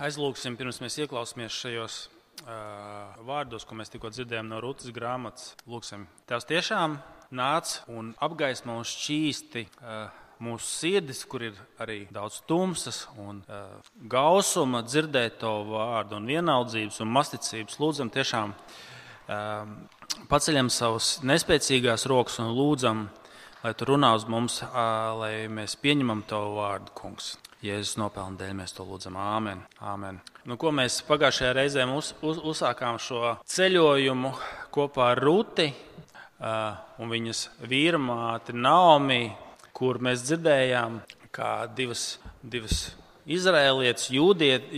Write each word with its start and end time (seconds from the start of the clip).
aizlūgsim, 0.00 0.56
pirms 0.56 0.80
mēs 0.82 0.96
ieklausāmies 1.02 1.56
šajos 1.60 1.96
uh, 2.06 3.20
vārdos, 3.26 3.66
ko 3.68 3.76
mēs 3.78 3.92
tikko 3.92 4.10
dzirdējām 4.14 4.48
no 4.48 4.60
Rūtas 4.64 4.92
grāmatas. 4.96 5.52
Lūksim, 5.68 6.06
Tēvs 6.30 6.48
tiešām 6.48 6.96
nāc 7.36 7.78
un 7.92 8.14
apgaismo 8.22 8.80
un 8.80 8.88
šķīsti. 8.88 9.68
Uh, 9.82 10.08
Mūsu 10.40 10.64
sirdis, 10.64 11.18
kur 11.28 11.42
ir 11.44 11.56
arī 11.84 12.06
daudz 12.08 12.38
tumsas 12.48 13.02
un 13.20 13.42
uh, 13.44 13.74
gausuma, 14.08 14.80
dzirdēt 14.86 15.36
to 15.42 15.50
vārdu, 15.68 16.16
un 16.16 16.30
vienaldzības 16.30 17.02
un 17.04 17.10
masticības. 17.12 17.76
Lūdzam, 17.76 18.08
tiešām 18.14 18.54
uh, 18.56 19.68
paceļam 20.32 20.72
savus 20.72 21.18
nespēcīgās 21.28 22.08
rokas 22.08 22.40
un 22.40 22.54
lūdzam, 22.56 23.04
lai 23.66 23.74
tu 23.76 23.90
runā 23.92 24.14
uz 24.16 24.24
mums, 24.32 24.62
uh, 24.64 24.80
lai 25.20 25.34
mēs 25.52 25.76
pieņemam 25.84 26.24
tavu 26.32 26.56
vārdu, 26.56 26.96
kungs. 26.96 27.34
Jēzus 27.60 27.98
nopelna 28.00 28.40
dēļ 28.40 28.54
mēs 28.56 28.72
to 28.72 28.86
lūdzam. 28.88 29.18
Āmen. 29.20 29.58
Āmen. 29.84 30.22
Nu, 30.48 30.56
ko 30.56 30.70
mēs 30.72 31.02
pagājušajā 31.04 31.50
reizē 31.58 31.84
uz, 31.92 32.14
uz, 32.24 32.40
uzsākām 32.40 32.96
šo 32.96 33.34
ceļojumu 33.44 34.30
kopā 34.72 35.10
ar 35.12 35.20
Ruti 35.20 35.66
uh, 35.68 36.78
un 36.96 37.12
viņas 37.12 37.42
vīrmāti 37.68 38.56
Naomi, 38.56 39.26
kur 39.76 40.00
mēs 40.00 40.24
dzirdējām, 40.24 41.02
kā 41.36 41.52
divas, 41.76 42.14
divas 42.40 42.80
izrēlietas, 43.28 44.08
jūdiet, 44.12 44.72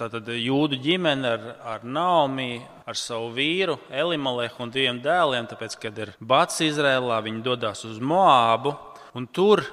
tātad 0.00 0.28
jūdu 0.32 0.78
ģimene 0.80 1.32
ar, 1.36 1.48
ar 1.76 1.84
Naomi, 1.84 2.60
ar 2.86 2.98
savu 2.98 3.32
vīru 3.36 3.76
Elimalehu 3.90 4.64
un 4.64 4.72
diviem 4.72 5.00
dēliem, 5.04 5.48
tāpēc, 5.50 5.76
kad 5.82 5.98
ir 6.00 6.12
bats 6.20 6.62
Izrēlā, 6.64 7.18
viņi 7.26 7.44
dodas 7.44 7.84
uz 7.88 7.98
Moābu 8.00 8.76
un 9.18 9.26
tur 9.26 9.64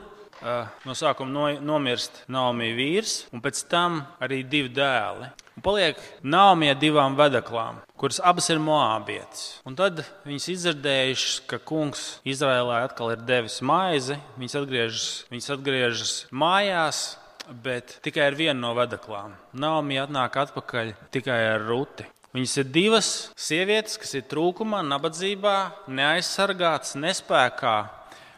no 0.44 0.96
sākuma 0.98 1.56
nomirst 1.64 2.24
Naomi 2.32 2.72
vīrs, 2.76 3.24
un 3.34 3.42
pēc 3.44 3.64
tam 3.72 4.02
arī 4.24 4.44
divi 4.48 4.72
dēli. 4.74 5.30
Un 5.54 5.66
paliek 5.66 6.00
Naomi 6.26 6.72
ar 6.72 6.78
divām 6.82 7.18
vedaklām, 7.18 7.82
kuras 8.00 8.20
abas 8.26 8.50
ir 8.50 8.62
moābietes. 8.64 9.60
Un 9.70 9.78
tad 9.78 10.02
viņas 10.26 10.50
izdzirdējušas, 10.56 11.36
ka 11.50 11.60
kungs 11.62 12.06
Izrēlē 12.26 12.84
atkal 12.88 13.14
ir 13.14 13.28
devis 13.28 13.60
maizi, 13.62 14.18
viņas 14.40 14.58
atgriežas, 14.64 15.12
viņas 15.34 15.52
atgriežas 15.58 16.16
mājās, 16.34 17.04
bet 17.64 18.00
tikai 18.06 18.28
ar 18.32 18.40
vienu 18.40 18.60
no 18.64 18.74
vedaklām. 18.78 19.38
Naomi 19.54 20.02
atnāk 20.02 20.40
atpakaļ 20.48 20.94
tikai 21.14 21.40
ar 21.54 21.66
ruti. 21.68 22.08
Viņas 22.34 22.54
ir 22.64 22.70
divas 22.74 23.08
sievietes, 23.38 24.00
kas 24.02 24.16
ir 24.18 24.24
trūkumā, 24.26 24.80
nabadzībā, 24.90 25.58
neaizsargātas, 25.86 26.96
nespējā 26.98 27.52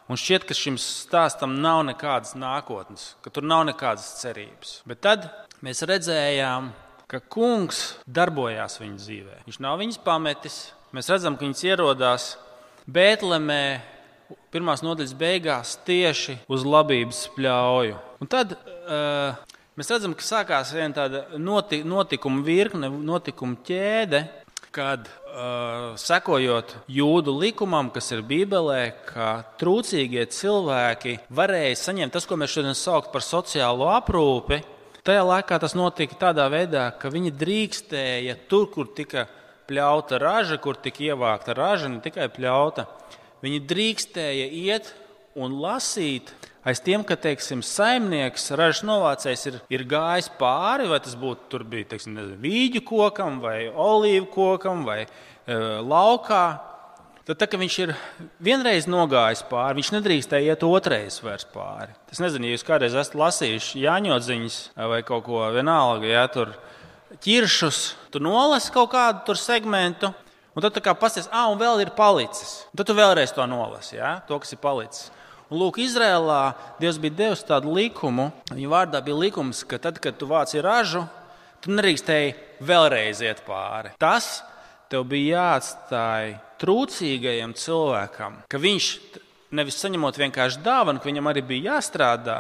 Un 0.06 0.20
šķiet, 0.22 0.44
ka 0.46 0.54
šim 0.54 0.76
stāstam 0.78 1.56
nav 1.64 1.80
nekādas 1.88 2.36
nākotnes, 2.38 3.16
ka 3.26 3.32
tur 3.34 3.46
nav 3.48 3.64
nekādas 3.72 4.06
cerības. 4.20 4.78
Bet 4.86 5.02
tad 5.02 5.26
mēs 5.66 5.82
redzējām, 5.90 6.70
ka 7.10 7.22
kungs 7.34 7.96
darbojās 8.06 8.78
viņa 8.82 9.02
dzīvē. 9.02 9.40
Viņš 9.48 9.60
nav 9.66 9.80
viņas 9.82 10.02
pametis. 10.06 10.60
Mēs 10.94 11.10
redzam, 11.10 11.38
ka 11.38 11.48
viņas 11.48 11.66
ierodās 11.66 12.28
Bēltlemē 12.86 13.64
pirmās 14.54 14.84
nodaļas 14.86 15.16
beigās 15.18 15.74
tieši 15.88 16.38
uz 16.54 16.66
labības 16.70 17.26
pļauju. 17.34 17.98
Un 18.22 18.30
tad 18.30 18.54
uh, 18.54 19.34
mēs 19.74 19.90
redzam, 19.90 20.14
ka 20.14 20.26
sākās 20.26 20.74
viena 20.76 20.94
tāda 21.02 21.26
noti, 21.42 21.82
notikuma 21.82 22.46
virkne, 22.46 22.92
notikuma 22.94 23.58
ķēde, 23.66 24.22
kad 24.76 25.08
uh, 25.08 25.96
sekojot 26.00 26.74
jūdu 26.92 27.36
likumam, 27.40 27.90
kas 27.96 28.12
ir 28.12 28.24
Bībelē, 28.28 28.82
ka 29.08 29.30
trūcīgie 29.60 30.26
cilvēki 30.36 31.18
varēja 31.36 31.78
saņemt 31.80 32.16
tas, 32.16 32.28
ko 32.28 32.38
mēs 32.40 32.56
šodien 32.58 32.76
saucam 32.76 33.14
par 33.14 33.24
sociālo 33.24 33.88
aprūpi. 33.96 34.60
Tajā 35.06 35.22
laikā 35.22 35.60
tas 35.62 35.76
notika 35.78 36.18
tādā 36.28 36.50
veidā, 36.52 36.90
ka 37.00 37.12
viņi 37.14 37.32
drīkstēja 37.40 38.40
tur, 38.50 38.68
kur 38.74 38.90
tika 38.98 39.28
pļauta 39.70 40.20
raža, 40.22 40.58
kur 40.62 40.78
tika 40.82 41.04
ievākta 41.12 41.56
raža, 41.58 41.92
ne 41.94 42.02
tikai 42.04 42.28
pļauta. 42.34 42.88
Viņi 43.46 43.62
drīkstēja 43.70 44.50
iet 44.50 44.92
un 45.38 45.56
lasīt 45.62 46.34
aiz 46.66 46.82
tiem, 46.82 47.04
ka 47.06 47.18
teiksim, 47.20 47.62
saimnieks, 47.66 48.50
ražas 48.58 48.84
novācējs 48.88 49.48
ir, 49.52 49.58
ir 49.74 49.86
gājis 49.90 50.32
pāri, 50.40 50.90
vai 50.90 51.00
tas 51.04 51.16
būtu 51.20 51.50
tur 51.52 51.66
bija 51.70 51.92
teiksim, 51.94 52.18
vīģu 52.42 52.82
kokam, 52.88 53.40
vai 53.44 53.68
olīvu 53.70 54.30
kokam, 54.34 54.86
vai 54.88 55.04
e, 55.06 55.10
laukā. 55.86 56.46
Tad, 57.26 57.40
tā, 57.42 57.48
kad 57.50 57.58
viņš 57.58 57.76
ir 57.82 57.92
vienreiz 58.44 58.86
nogājis 58.86 59.42
pāri, 59.50 59.80
viņš 59.80 59.92
nedrīkstēja 59.96 60.54
iet 60.54 60.66
otrais 60.66 61.18
vairs 61.26 61.48
pāri. 61.50 61.96
Es 62.14 62.22
nezinu, 62.22 62.46
ja 62.46 62.54
jūs 62.54 62.66
kādreiz 62.68 62.94
esat 62.94 63.18
lasījuši 63.18 63.82
Jāņodziņas 63.82 64.60
vai 64.92 65.02
kaut 65.08 65.26
ko 65.26 65.42
vienalga, 65.56 66.06
ja 66.06 66.28
tur 66.30 66.54
ķiršus, 67.26 67.82
tu 68.14 68.22
nolasi 68.22 68.70
kaut 68.74 68.92
kādu 68.94 69.34
segmentu, 69.42 70.12
un 70.54 70.66
tad 70.66 70.78
kā 70.86 70.94
pasties, 70.98 71.26
ah, 71.34 71.50
un 71.50 71.58
vēl 71.58 71.82
ir 71.82 71.96
palicis. 71.98 72.60
Un 72.70 72.82
tad 72.82 72.92
tu 72.92 72.98
vēlreiz 72.98 73.34
to 73.34 73.46
nolasi, 73.50 73.98
ja? 73.98 74.20
to, 74.30 74.38
kas 74.42 74.54
ir 74.54 74.62
palicis. 74.62 75.10
Un, 75.50 75.60
lūk, 75.62 75.78
Izrēlā 75.84 76.56
Dievs 76.80 76.98
bija 77.02 77.18
devis 77.20 77.46
tādu 77.46 77.74
likumu. 77.76 78.32
Viņa 78.50 78.72
vārdā 78.72 79.02
bija 79.06 79.20
likums, 79.20 79.62
ka 79.68 79.78
tad, 79.82 80.00
kad 80.02 80.18
tu 80.18 80.30
vāci 80.30 80.64
ražu, 80.64 81.04
tu 81.62 81.74
nedrīkstēji 81.74 82.34
vēlreiz 82.66 83.22
iet 83.26 83.44
pāri. 83.46 83.94
Tas 84.02 84.40
tev 84.90 85.06
bija 85.10 85.40
jāatstāj 85.40 86.36
trūcīgajam 86.62 87.54
cilvēkam, 87.58 88.42
ka 88.50 88.62
viņš 88.62 88.90
nevis 89.56 89.80
saņemot 89.82 90.18
vienkārši 90.20 90.62
dāvanu, 90.66 91.02
ka 91.02 91.10
viņam 91.10 91.30
arī 91.30 91.44
bija 91.46 91.76
jāstrādā, 91.76 92.38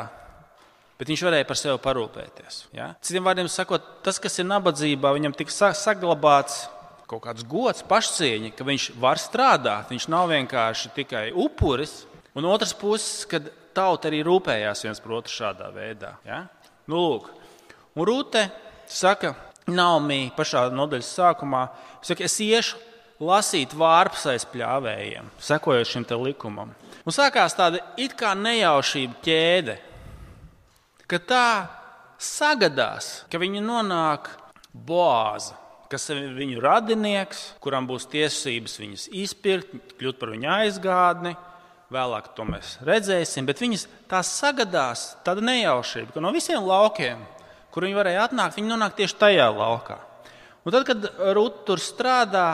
bet 0.99 1.11
viņš 1.11 1.25
varēja 1.27 1.47
par 1.49 1.59
sevi 1.59 1.81
parūpēties. 1.83 2.61
Ja? 2.75 2.93
Citiem 3.03 3.27
vārdiem 3.27 3.49
sakot, 3.51 3.85
tas, 4.05 4.19
kas 4.21 4.39
ir 4.39 4.49
nabadzībā, 4.49 5.13
viņam 5.15 5.35
tika 5.37 5.73
saglabāts 5.75 6.65
kaut 7.05 7.21
kāds 7.27 7.45
gods, 7.45 7.85
pašcieņa, 7.85 8.51
ka 8.57 8.65
viņš 8.65 8.89
var 9.01 9.21
strādāt. 9.21 9.91
Viņš 9.93 10.07
nav 10.09 10.31
vienkārši 10.31 10.89
tikai 10.95 11.27
upuris, 11.37 12.03
Un 12.35 12.47
otrs 12.51 12.73
puses, 12.75 13.23
kad 13.31 13.47
tauta 13.75 14.09
arī 14.09 14.21
rūpējās 14.25 14.83
viens 14.85 15.01
par 15.03 15.17
otru 15.19 15.31
šādā 15.31 15.69
veidā. 15.75 16.15
Ja? 16.27 16.45
Nu, 16.91 16.99
lūk. 16.99 17.29
Un 17.95 18.07
Rūte 18.07 18.49
saka, 18.91 19.33
Naumī 19.71 20.27
pašā 20.35 20.67
nodaļas 20.75 21.13
sākumā, 21.17 21.63
saka, 22.05 22.27
es 22.27 22.35
iešu 22.43 22.77
lasīt 23.23 23.71
vārpus 23.73 24.27
aiz 24.29 24.45
pļāvējiem, 24.51 25.31
sekojot 25.41 25.89
šim 25.89 26.05
likumam. 26.21 26.75
Un 27.05 27.15
sākās 27.15 27.55
tāda 27.57 27.81
it 27.97 28.13
kā 28.19 28.35
nejaušība 28.37 29.21
ķēde, 29.25 29.77
ka 31.07 31.19
tā 31.23 31.47
sagadās, 32.21 33.25
ka 33.31 33.41
viņi 33.41 33.63
nonāk 33.63 34.29
Boāza, 34.75 35.55
kas 35.87 36.09
ir 36.11 36.33
viņu 36.35 36.59
radinieks, 36.59 37.53
kuram 37.63 37.87
būs 37.87 38.09
tiesības 38.11 38.79
viņas 38.81 39.09
izpirkt, 39.23 39.95
kļūt 39.95 40.19
par 40.19 40.33
viņa 40.35 40.55
aizgādni 40.65 41.35
Vēlāk 41.95 42.33
to 42.35 42.43
mēs 42.47 42.75
redzēsim, 42.83 43.45
bet 43.47 43.61
viņas 43.63 43.85
tās 44.11 44.31
sagadās 44.41 45.05
tāda 45.23 45.43
nejaušība, 45.45 46.11
ka 46.11 46.23
no 46.23 46.33
visiem 46.35 46.65
laukiem, 46.67 47.21
kur 47.71 47.87
viņi 47.87 47.95
varēja 47.95 48.25
atnākt, 48.27 48.57
viņi 48.59 48.73
nonāk 48.73 48.97
tieši 48.97 49.15
tajā 49.21 49.47
laukā. 49.55 50.01
Un 50.65 50.73
tad, 50.73 50.83
kad 50.89 51.07
Rūta 51.37 51.63
tur 51.69 51.79
strādā, 51.79 52.49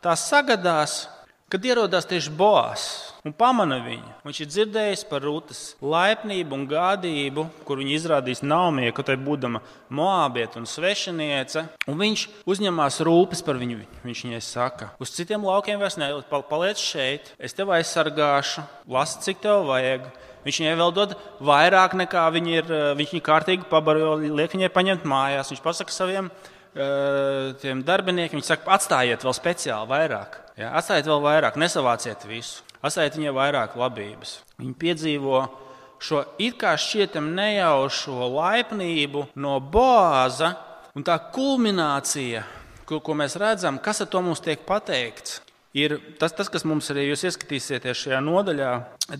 tā 0.00 0.14
sagadās, 0.16 1.04
Kad 1.46 1.62
ierodās 1.62 2.08
tieši 2.10 2.32
Boās 2.34 2.84
un 3.26 3.34
pamana 3.34 3.80
viņu, 3.82 4.12
viņš 4.26 4.40
ir 4.42 4.50
dzirdējis 4.52 5.02
par 5.10 5.24
Rūtas 5.26 5.62
laipnību 5.82 6.54
un 6.54 6.66
gādību, 6.70 7.46
kur 7.66 7.80
viņa 7.82 7.96
izrādīs 7.96 8.44
Naumija, 8.46 8.94
ka 8.94 9.02
tai 9.08 9.18
būdama 9.18 9.62
moābieta 9.90 10.60
un 10.60 10.68
svešiniece, 10.70 11.66
un 11.90 11.98
viņš 11.98 12.26
uzņemās 12.46 13.00
rūpes 13.06 13.42
par 13.46 13.58
viņu. 13.58 13.82
Viņš 14.06 14.22
viņai 14.28 14.42
saka, 14.44 14.92
uz 15.02 15.12
citiem 15.16 15.44
laukiem 15.46 15.82
vairs 15.82 15.98
ne, 16.00 16.12
paliec 16.30 16.80
šeit, 16.80 17.34
es 17.42 17.56
tevi 17.56 17.74
aizsargāšu, 17.80 18.64
lasi, 18.88 19.20
cik 19.26 19.42
tev 19.42 19.66
vajag. 19.72 20.06
Viņš 20.46 20.60
viņai 20.62 20.74
vēl 20.78 20.92
dod 20.94 21.16
vairāk 21.42 21.96
nekā 21.98 22.28
viņa 22.30 22.52
ir. 22.54 22.68
Viņš 23.00 23.14
viņai 23.16 23.24
kārtīgi 23.26 23.66
pabaro, 23.66 24.14
liek 24.22 24.52
viņai 24.54 24.70
paņemt 24.70 25.06
mājās. 25.10 25.50
Viņš 25.50 25.62
pasaka 25.64 25.90
saviem 25.90 26.28
uh, 26.30 27.72
darbiniekiem, 27.88 28.38
viņi 28.38 28.46
saka, 28.46 28.76
atstājiet 28.76 29.26
vēl 29.26 29.34
speciāli 29.34 29.90
vairāk. 29.90 30.38
Ja, 30.56 30.70
atstājiet 30.78 31.10
vēl 31.10 31.20
vairāk, 31.20 31.58
nesavāciet 31.60 32.22
visu, 32.30 32.62
atstājiet 32.86 33.18
viņai 33.18 33.34
vairāk 33.36 33.76
labības. 33.78 34.40
Viņi 34.60 34.74
piedzīvo 34.80 35.40
šo 36.02 36.22
it 36.42 36.58
kā 36.60 36.74
šķietam 36.78 37.32
nejaušo 37.36 38.28
laipnību 38.34 39.26
no 39.42 39.56
Boāza, 39.60 40.54
un 40.96 41.04
tā 41.06 41.16
kulminācija, 41.32 42.44
ko, 42.88 43.00
ko 43.04 43.16
mēs 43.18 43.36
redzam, 43.40 43.80
kas 43.82 44.04
ar 44.04 44.10
to 44.12 44.22
mums 44.24 44.42
tiek 44.44 44.64
pateikts, 44.68 45.40
ir 45.76 45.98
tas, 46.20 46.34
tas 46.36 46.50
kas 46.52 46.64
mums 46.68 46.88
arī 46.92 47.08
jūs 47.10 47.26
ieskatīsieties 47.28 48.06
šajā 48.06 48.20
nodaļā, 48.24 48.72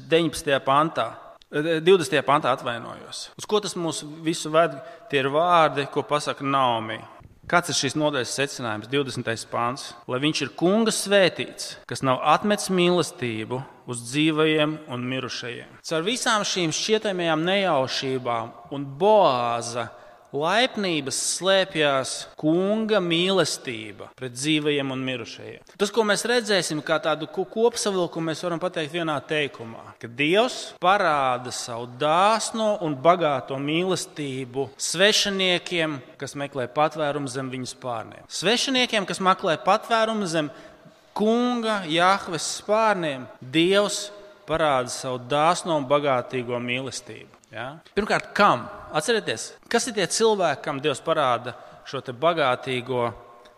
19. 0.09 0.59
pantā. 0.67 1.13
20. 1.57 2.11
pantā 2.27 2.51
atvainojos. 2.57 3.29
Uz 3.39 3.47
ko 3.47 3.61
tas 3.63 3.77
mūs 3.79 4.03
visu 4.25 4.51
ved? 4.51 4.75
Tie 5.11 5.21
ir 5.23 5.29
vārdi, 5.31 5.85
ko 5.93 6.03
pasaka 6.03 6.45
Naomi. 6.45 6.99
Kāds 7.47 7.71
ir 7.71 7.77
šīs 7.79 7.95
nodaļas 7.95 8.33
secinājums? 8.41 8.89
20. 8.91 9.45
pāns. 9.53 9.83
Lai 10.11 10.19
viņš 10.19 10.41
ir 10.43 10.49
kunga 10.59 10.91
svētīts, 10.91 11.77
kas 11.87 12.03
nav 12.03 12.19
atmetis 12.27 12.73
mīlestību 12.75 13.61
uz 13.87 14.01
dzīvajiem 14.09 14.73
un 14.91 15.05
mirušajiem. 15.13 15.77
Caur 15.87 16.03
visām 16.09 16.43
šīm 16.43 16.75
šķietamajām 16.75 17.45
nejaušībām 17.47 18.51
un 18.75 18.89
boāza 18.99 19.87
laipnības 20.41 21.19
slēpjas 21.37 22.13
kunga 22.39 23.01
mīlestība 23.03 24.11
pret 24.19 24.35
dzīvajiem 24.37 24.93
un 24.95 25.05
mirušajiem. 25.07 25.65
Tas, 25.79 25.93
ko 25.95 26.05
mēs 26.07 26.27
redzēsim, 26.29 26.83
kā 26.85 26.99
tādu 27.03 27.29
kopsavilkumu, 27.33 28.31
mēs 28.31 28.45
varam 28.47 28.63
pateikt 28.63 28.95
vienā 28.95 29.17
teikumā, 29.29 29.97
ka 30.01 30.11
Dievs 30.11 30.59
parāda 30.83 31.53
savu 31.55 31.89
dāsno 32.01 32.77
un 32.85 32.97
bagāto 33.01 33.59
mīlestību 33.61 34.71
svešiniekiem, 34.81 36.01
kas 36.21 36.37
meklē 36.39 36.69
patvērumu 36.73 37.31
zem 37.31 37.51
viņu 37.53 37.73
spārniem. 37.73 38.27
Svešiniekiem, 38.29 39.09
kas 39.09 39.23
meklē 39.25 39.59
patvērumu 39.65 40.29
zem 40.31 40.51
kunga, 41.17 41.81
Jahves 41.89 42.47
spārniem, 42.61 43.25
Dievs 43.41 44.07
parāda 44.47 44.93
savu 44.93 45.23
dāsno 45.31 45.81
un 45.81 45.89
bagātīgo 45.89 46.61
mīlestību. 46.63 47.36
Ja? 47.57 47.79
Pirmkārt, 47.97 48.35
kam? 48.37 48.67
Atcerieties, 48.93 49.55
kas 49.73 49.87
ir 49.89 49.95
tie 49.97 50.05
cilvēki, 50.13 50.61
kam 50.67 50.81
Dievs 50.85 51.01
parāda 51.01 51.55
šo 51.89 52.03
bagātīgo, 52.13 53.07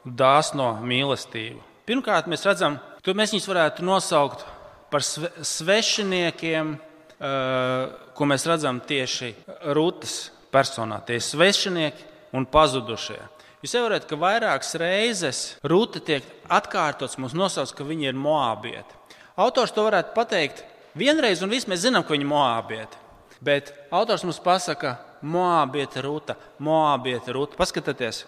dāsno 0.07 0.77
mīlestību? 0.87 1.59
Pirmkārt, 1.89 2.29
mēs 2.31 2.47
redzam, 2.47 2.77
to 3.03 3.15
mēs 3.19 3.33
viņus 3.35 3.49
varētu 3.51 3.87
nosaukt 3.87 4.45
par 4.93 5.03
sve, 5.03 5.33
svešiniekiem, 5.43 6.71
uh, 6.77 7.97
ko 8.15 8.29
mēs 8.31 8.47
redzam 8.47 8.79
tieši 8.79 9.33
Rūtas 9.75 10.15
personā. 10.55 11.01
Tie 11.03 11.19
ir 11.19 11.27
svešinieki 11.27 12.07
un 12.39 12.47
pazudušie. 12.47 13.19
Jūs 13.65 13.75
saprotat, 13.75 14.07
ka 14.07 14.21
vairākas 14.21 14.77
reizes 14.79 15.43
Rūta 15.67 16.05
tiek 16.07 16.23
atkārtots, 16.47 17.19
mums 17.19 17.35
nosauc, 17.35 17.75
ka 17.75 17.89
viņi 17.89 18.13
ir 18.13 18.23
moabieti. 18.23 19.03
Autors 19.35 19.75
to 19.75 19.83
varētu 19.91 20.15
pateikt 20.15 20.63
vienreiz, 20.95 21.43
un 21.43 21.51
viss 21.51 21.67
mēs 21.67 21.83
zinām, 21.89 22.07
ka 22.07 22.15
viņi 22.15 22.29
ir 22.29 22.35
moabieti. 22.37 23.08
Bet 23.41 23.73
autors 23.95 24.25
mums 24.27 24.41
pasaka, 24.43 24.97
Moabieta 25.23 26.03
Rūta, 26.03 26.35
Moabieta 26.63 27.35
Rūta. 27.35 27.59
Paskatieties, 27.59 28.25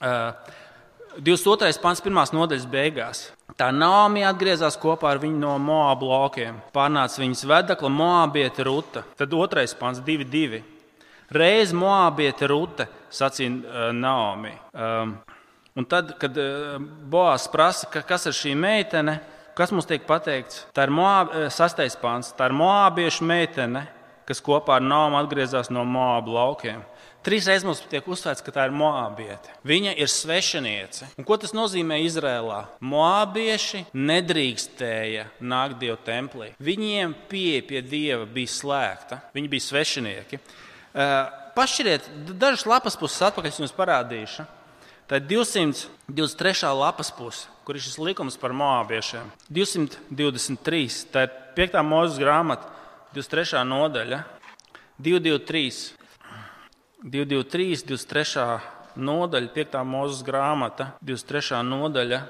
uh, 0.00 0.32
22. 1.18 1.80
pants, 1.82 2.02
1. 2.04 2.34
nodaļas 2.36 2.66
beigās. 2.70 3.22
Tā 3.58 3.70
Nāmi 3.74 4.22
atgriezās 4.24 4.78
kopā 4.80 5.10
ar 5.10 5.20
viņu 5.20 5.40
no 5.42 5.56
Moabu 5.60 6.08
laukiem. 6.12 6.60
Pārnāca 6.72 7.20
viņas 7.20 7.44
vedekla 7.50 7.90
Moabieta 7.92 8.64
Rūta. 8.68 9.04
Tad 9.18 9.32
2. 9.32 9.66
pants, 9.80 10.00
2. 10.06 10.62
Reiz 11.34 11.74
Moabieta 11.76 12.48
Rūta, 12.50 12.88
sacīja 13.10 13.50
uh, 13.50 13.90
Naomi. 13.96 14.54
Um, 14.72 15.16
un 15.78 15.86
tad, 15.86 16.16
kad 16.20 16.36
uh, 16.40 16.80
Boās 16.80 17.48
prasa, 17.52 17.88
ka, 17.90 18.04
kas 18.06 18.28
ir 18.30 18.36
šī 18.36 18.56
meitene, 18.58 19.20
kas 19.58 19.72
mums 19.74 19.86
tiek 19.86 20.02
pateikts, 20.08 20.64
tā 20.74 20.88
ir 20.88 20.94
Moab, 20.94 21.30
uh, 21.30 21.48
sastais 21.52 21.96
pants, 22.00 22.32
tā 22.36 22.50
ir 22.50 22.56
Moabiešu 22.58 23.28
meitene 23.28 23.86
kas 24.30 24.42
kopā 24.46 24.78
ar 24.78 24.86
Nāmu 24.86 25.18
atgriezās 25.18 25.72
no 25.74 25.82
Moabu 25.84 26.38
laukiem. 26.38 26.84
Trīs 27.20 27.44
reizes 27.50 27.66
mums 27.68 27.82
tiek 27.90 28.06
uzsvērts, 28.08 28.40
ka 28.40 28.52
tā 28.54 28.62
ir 28.64 28.72
moabiete. 28.72 29.52
Viņa 29.68 29.92
ir 30.00 30.08
svešiniece. 30.08 31.10
Un 31.20 31.26
ko 31.28 31.36
tas 31.36 31.52
nozīmē 31.52 31.98
Izrēlā? 32.06 32.62
Moabieši 32.80 33.82
nedrīkstēja 33.92 35.26
nākt 35.44 35.76
Dieva 35.82 35.98
templī. 36.06 36.54
Viņiem 36.56 37.12
pieeja 37.28 37.66
pie 37.68 37.82
Dieva 37.84 38.24
bija 38.24 38.54
slēgta. 38.54 39.20
Viņi 39.36 39.52
bija 39.52 39.66
svešinieki. 39.66 40.40
Pašķiriet 41.58 42.08
dažas 42.40 42.64
lapas 42.70 42.96
puses 42.96 43.20
atpakaļ, 43.28 43.52
jums 43.60 43.76
parādīšu. 43.76 44.48
Tā 45.10 45.18
ir 45.20 45.26
223. 45.26 46.72
lapas 46.78 47.10
puse, 47.12 47.50
kur 47.66 47.76
ir 47.76 47.82
šis 47.84 47.98
likums 47.98 48.40
par 48.40 48.54
moabiešiem. 48.56 49.28
223. 49.50 51.00
Tā 51.12 51.26
ir 51.26 51.32
5. 51.58 51.80
mūža 51.84 52.22
grāmata. 52.22 52.78
23. 53.14 53.64
nodaļa, 53.66 54.20
223, 55.02 55.96
223, 57.02 57.80
23. 57.88 58.44
nodaļa, 59.00 59.50
5. 59.56 59.80
mūzes 59.88 60.20
grāmata, 60.26 60.92
23. 61.02 61.58
nodaļa, 61.66 62.20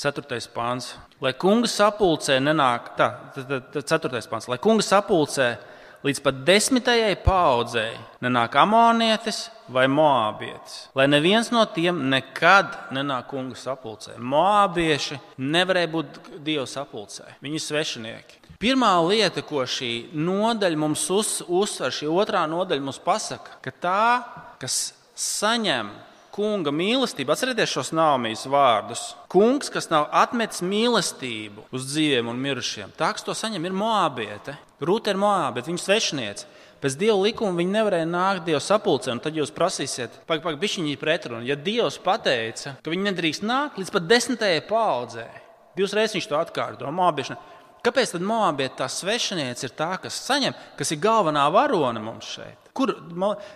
4. 0.00 0.40
pāns. 0.54 0.94
Lai 1.22 1.34
kunga 1.36 1.68
sapulcē 1.70 2.38
nenāk, 2.40 2.94
tā, 2.98 3.10
tā, 3.36 3.60
tā 3.76 3.84
4. 3.84 4.24
pāns, 4.30 4.48
lai 4.48 4.58
kunga 4.62 4.86
sapulcē 4.86 5.52
līdz 6.04 6.20
pat 6.24 6.40
desmitajai 6.44 7.14
paudzei 7.24 7.92
nenāk 8.24 8.56
amonietis 8.60 9.46
vai 9.72 9.86
moābietis. 9.88 10.88
Lai 10.96 11.06
neviens 11.08 11.52
no 11.52 11.64
tiem 11.68 12.02
nekad 12.12 12.74
nenāk 12.96 13.30
kunga 13.32 13.56
sapulcē. 13.60 14.18
Moābieši 14.20 15.20
nevarēja 15.40 15.92
būt 15.94 16.18
dievu 16.44 16.66
sapulcē. 16.68 17.36
Viņi 17.44 17.60
ir 17.60 17.64
svešinieki. 17.68 18.43
Pirmā 18.64 18.94
lieta, 19.04 19.42
ko 19.44 19.60
šī 19.68 20.08
nodaļa 20.16 20.78
mums 20.80 21.02
uz, 21.12 21.34
uzsver, 21.44 21.92
šī 21.92 22.08
otrā 22.08 22.46
nodaļa 22.48 22.80
mums 22.86 22.96
pasaka, 23.04 23.58
ka 23.60 23.72
tā, 23.76 24.04
kas 24.62 24.94
saņem 25.20 25.90
kunga 26.32 26.72
mīlestību, 26.72 27.34
atcerieties 27.34 27.74
šos 27.76 27.92
nāmijas 27.92 28.46
vārdus. 28.48 29.02
Kungs, 29.28 29.68
kas 29.68 29.90
nav 29.92 30.08
atmetis 30.16 30.64
mīlestību 30.64 31.68
uz 31.76 31.84
dzīviem 31.92 32.32
un 32.32 32.40
mirušiem, 32.40 32.96
tā, 32.96 33.12
kas 33.12 33.26
to 33.26 33.36
saņem, 33.36 33.68
ir 33.68 33.76
moabiete. 33.76 34.56
Rūta 34.80 35.12
ir 35.12 35.20
moabiete, 35.20 35.68
viņa 35.68 35.84
svešiniece. 35.84 36.48
Pēc 36.80 36.96
dieva 37.00 37.20
likuma 37.20 37.60
viņi 37.60 37.72
nevarēja 37.72 38.08
nākt 38.08 38.48
Dieva 38.48 38.64
sapulcē, 38.64 39.12
un 39.12 39.20
tad 39.24 39.36
jūs 39.36 39.52
prasīsiet, 39.56 40.22
pagaidi, 40.28 40.58
bišķiņi 40.64 40.98
pretrunu. 41.00 41.44
Ja 41.48 41.56
Dievs 41.56 42.00
pateica, 42.00 42.78
ka 42.80 42.92
viņi 42.92 43.10
nedrīkst 43.12 43.44
nākt 43.44 43.80
līdz 43.80 43.92
pat 43.92 44.08
desmitajai 44.08 44.64
paudzē, 44.68 45.24
divas 45.76 45.94
reizes 45.96 46.18
viņš 46.18 46.28
to 46.32 46.40
atkārto. 46.40 46.90
Moabieši 46.92 47.38
Kāpēc 47.84 48.14
tad 48.14 48.24
Moabieta 48.24 48.84
tā 48.84 48.88
svešiniece 48.88 49.68
ir 49.68 49.74
tā, 49.76 49.90
kas 50.00 50.16
saņem, 50.24 50.54
kas 50.78 50.92
ir 50.94 51.02
galvenā 51.04 51.44
varone 51.52 52.00
mums 52.00 52.30
šeit? 52.36 52.70
Kur, 52.74 52.94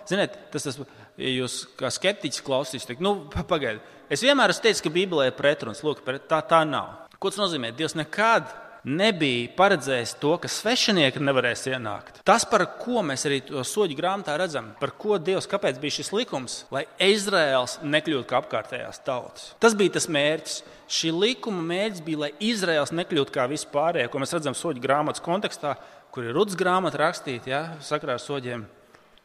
ziniet, 0.07 0.37
tas, 0.53 0.67
tas 0.67 0.77
ja 1.19 1.31
jūs 1.33 1.63
kā 1.79 1.89
skeptiķis 1.91 2.45
klausīsieties, 2.45 3.01
nu, 3.03 3.15
pagaidiet. 3.49 3.97
Es 4.09 4.23
vienmēr 4.25 4.53
esmu 4.53 4.67
teicis, 4.67 4.83
ka 4.85 4.93
Bībelē 4.93 5.29
ir 5.29 5.37
pretruns. 5.37 5.83
Lūk, 5.85 6.05
tā, 6.29 6.39
tā 6.45 6.61
nav. 6.65 7.09
Ko 7.19 7.31
tas 7.33 7.41
nozīmē? 7.41 7.73
Dievs 7.75 7.97
nekad 7.99 8.47
nebija 8.83 9.49
paredzējis 9.57 10.15
to, 10.21 10.35
ka 10.41 10.49
svešinieki 10.51 11.21
nevarēs 11.23 11.65
ienākt. 11.71 12.21
Tas, 12.27 12.45
par 12.49 12.65
ko 12.79 13.03
mēs 13.05 13.25
arī 13.27 13.41
soļu 13.47 13.97
grāmatā 13.97 14.37
redzam, 14.39 14.71
par 14.79 14.93
ko 14.99 15.19
Dievs, 15.21 15.49
kāpēc 15.49 15.79
bija 15.81 15.99
šis 15.99 16.13
likums, 16.15 16.57
lai 16.73 16.85
Izraels 17.09 17.79
nekļūtu 17.83 18.29
kā 18.29 18.39
apkārtējās 18.41 19.03
tautas. 19.05 19.53
Tas 19.59 19.77
bija 19.77 19.97
tas 19.99 20.09
mērķis. 20.11 20.59
Šī 20.89 21.13
likuma 21.13 21.61
mērķis 21.69 22.03
bija, 22.05 22.23
lai 22.25 22.31
Izraels 22.49 22.95
nekļūtu 22.95 23.35
kā 23.35 23.45
vispārējie, 23.51 24.09
ko 24.09 24.23
mēs 24.23 24.33
redzam 24.33 24.57
soļu 24.57 24.81
grāmatas 24.81 25.21
kontekstā, 25.21 25.75
kur 26.09 26.25
ir 26.25 26.33
rudas 26.33 26.57
grāmata 26.57 27.03
rakstīta 27.03 27.51
ja, 27.51 27.63
sakrā 27.85 28.17
ar 28.17 28.23
soļiem. 28.23 28.65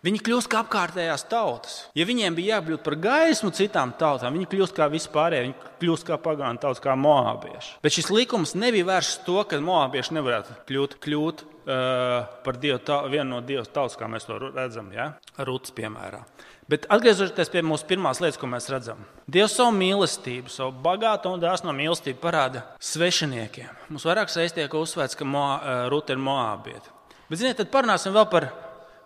Viņi 0.05 0.21
kļūst 0.21 0.51
kā 0.53 0.61
apkārtējās 0.61 1.23
tautas. 1.31 1.77
Ja 1.97 2.05
viņiem 2.05 2.35
bija 2.37 2.59
jākļūt 2.59 2.83
par 2.85 2.97
gaismu 3.01 3.49
citām 3.57 3.95
tautām, 3.97 4.35
viņi 4.37 4.51
kļūst 4.53 4.77
kā 4.77 4.91
vispārējie, 4.93 5.47
viņi 5.47 5.55
kļūst 5.81 6.07
kā 6.11 6.19
pagānu 6.21 6.61
tautas, 6.61 6.83
kā 6.85 6.93
moabieši. 7.01 7.79
Bet 7.85 7.97
šis 7.97 8.11
likums 8.13 8.53
nebija 8.59 8.91
vērsts 8.91 9.23
to, 9.25 9.39
ka 9.49 9.61
moabieši 9.65 10.19
nevarētu 10.19 10.59
kļūt, 10.69 10.97
kļūt 11.07 11.41
uh, 11.45 12.27
par 12.45 12.59
dievu, 12.61 12.83
tā, 12.85 12.99
vienu 13.09 13.31
no 13.31 13.39
dieva 13.45 13.65
tautas, 13.65 13.97
kā 13.97 14.11
mēs 14.13 14.29
to 14.29 14.37
redzam, 14.45 14.91
ja? 14.93 15.15
Rūtas 15.41 15.73
piemērā. 15.79 16.21
Bet 16.69 16.85
atgriežoties 16.93 17.53
pie 17.53 17.61
mūsu 17.65 17.89
pirmās 17.89 18.21
lietas, 18.25 18.39
ko 18.41 18.49
mēs 18.49 18.69
redzam, 18.73 19.01
Dievs 19.29 19.57
savu 19.57 19.73
mīlestību, 19.77 20.53
savu 20.53 20.73
bagāto 20.85 21.33
un 21.33 21.41
dāsno 21.41 21.73
mīlestību 21.77 22.21
parāda 22.21 22.63
svešiniekiem. 22.81 23.73
Mums 23.89 24.05
vairākas 24.09 24.37
reizes 24.41 24.57
tiek 24.57 24.77
uzsvērts, 24.77 25.17
ka 25.17 25.29
Mo, 25.29 25.45
Rūta 25.93 26.17
ir 26.17 26.21
moābieta. 26.25 26.93
Bet, 27.31 27.41
ziniet, 27.41 27.57
tad 27.61 27.73
parunāsim 27.73 28.13
vēl 28.17 28.29
par, 28.33 28.49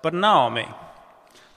par 0.02 0.14
Naomi. 0.14 0.66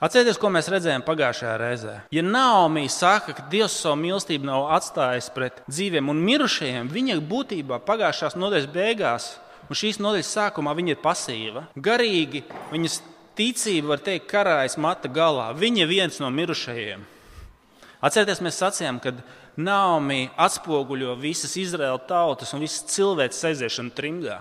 Atcerieties, 0.02 0.38
ko 0.42 0.48
mēs 0.50 0.66
redzējām 0.66 1.04
pagājušajā 1.06 1.50
reizē. 1.60 1.92
Ja 2.10 2.24
Naomi 2.26 2.88
saka, 2.90 3.36
ka 3.38 3.44
Dievs 3.52 3.76
savu 3.84 4.00
mīlestību 4.00 4.48
nav 4.48 4.64
atstājis 4.74 5.28
pret 5.30 5.60
dzīviem 5.68 6.10
un 6.10 6.18
mirušajiem, 6.26 6.90
viņa 6.90 7.20
būtībā 7.30 7.78
pagājušās 7.86 8.34
nodaļas 8.34 8.66
beigās 8.74 9.28
un 9.68 9.78
šīs 9.78 10.00
nodaļas 10.02 10.32
sākumā 10.34 10.74
viņa 10.74 10.96
ir 10.96 11.00
pasīva. 11.04 11.62
Garīgi 11.78 12.42
viņas 12.72 12.98
ticība, 13.38 13.92
var 13.92 14.02
teikt, 14.02 14.26
karājas 14.32 14.74
mata 14.74 15.06
galā. 15.06 15.52
Viņa 15.54 15.84
ir 15.84 15.92
viens 15.92 16.18
no 16.18 16.32
mirušajiem. 16.34 17.06
Atcerieties, 18.02 18.42
mēs 18.42 18.58
sacījām, 18.58 18.98
ka 18.98 19.14
Naomi 19.62 20.24
atspoguļo 20.34 21.14
visas 21.22 21.54
Izraēlas 21.60 22.08
tautas 22.10 22.50
un 22.56 22.66
visas 22.66 22.88
cilvēces 22.90 23.52
aiziešanu 23.52 23.94
trimdā. 23.94 24.40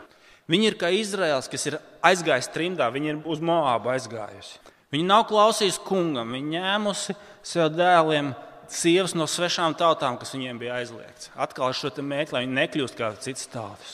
Viņa 0.49 0.71
ir 0.71 0.81
kā 0.81 0.89
Izraels, 0.89 1.45
kas 1.51 1.69
ir 1.69 1.77
aizgājis 2.01 2.49
trimdā, 2.49 2.89
viņa 2.89 3.13
ir 3.13 3.25
uz 3.29 3.45
Moābu 3.45 3.93
aizgājusi. 3.93 4.70
Viņa 4.91 5.07
nav 5.07 5.25
klausījusi 5.29 5.83
kungam, 5.87 6.33
viņa 6.35 6.61
ņēmusi 6.61 7.15
sev 7.47 7.69
dēliem 7.71 8.33
sievas 8.71 9.13
no 9.15 9.27
svešām 9.27 9.75
tautām, 9.79 10.17
kas 10.19 10.33
viņiem 10.35 10.59
bija 10.59 10.79
aizliegts. 10.81 11.29
Atkal 11.39 11.71
šo 11.75 11.91
mērķi, 11.95 12.35
lai 12.35 12.45
viņi 12.45 12.57
nekļūst 12.57 12.97
kā 12.99 13.11
citas 13.23 13.47
tautas. 13.51 13.93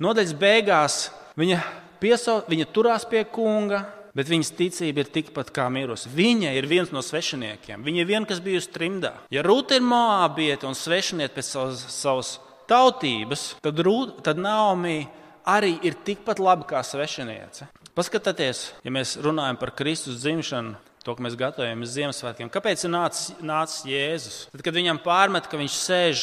Nodaļas 0.00 0.36
beigās 0.38 0.98
viņa, 1.38 1.58
piesau, 2.02 2.40
viņa 2.50 2.68
turās 2.74 3.06
pie 3.10 3.24
kunga, 3.28 3.82
bet 4.16 4.30
viņas 4.30 4.52
ticība 4.58 5.04
ir 5.04 5.10
tikpat 5.12 5.52
kā 5.54 5.68
mirusi. 5.72 6.10
Viņa 6.14 6.54
ir 6.58 6.68
viens 6.70 6.94
no 6.94 7.02
svešiniekiem. 7.04 7.82
Viņa 7.86 8.02
ir 8.02 8.08
viena, 8.08 8.26
kas 8.28 8.42
bijusi 8.44 8.72
trimdā. 8.74 9.14
Ja 9.34 9.44
Rūta 9.46 9.78
ir 9.78 9.86
moābieta 9.86 10.70
un 10.70 10.78
svešinieta 10.78 11.36
pēc 11.36 11.50
savas, 11.52 11.84
savas 11.94 12.32
tautības, 12.70 13.54
tad, 13.64 13.82
Rūt, 13.82 14.20
tad 14.26 14.38
Naomi 14.38 15.02
arī 15.50 15.76
ir 15.86 15.98
tikpat 16.06 16.42
laba 16.42 16.66
kā 16.70 16.82
svešiniece. 16.86 17.68
Paskatieties, 18.00 18.70
ja 18.80 18.90
mēs 18.94 19.10
runājam 19.20 19.58
par 19.60 19.74
Kristus 19.76 20.22
dzimšanu, 20.22 20.70
to, 21.04 21.12
ka 21.12 21.20
mēs 21.20 21.34
gatavojamies 21.36 21.90
Ziemassvētkiem. 21.98 22.48
Kāpēc 22.48 22.86
ir 22.86 22.92
nācis, 22.94 23.34
nācis 23.44 23.82
Jēzus? 23.90 24.38
Tad, 24.54 24.62
kad 24.64 24.72
viņam 24.78 25.02
pārmet, 25.04 25.44
ka 25.44 25.60
viņš 25.60 25.74
sēž 25.76 26.22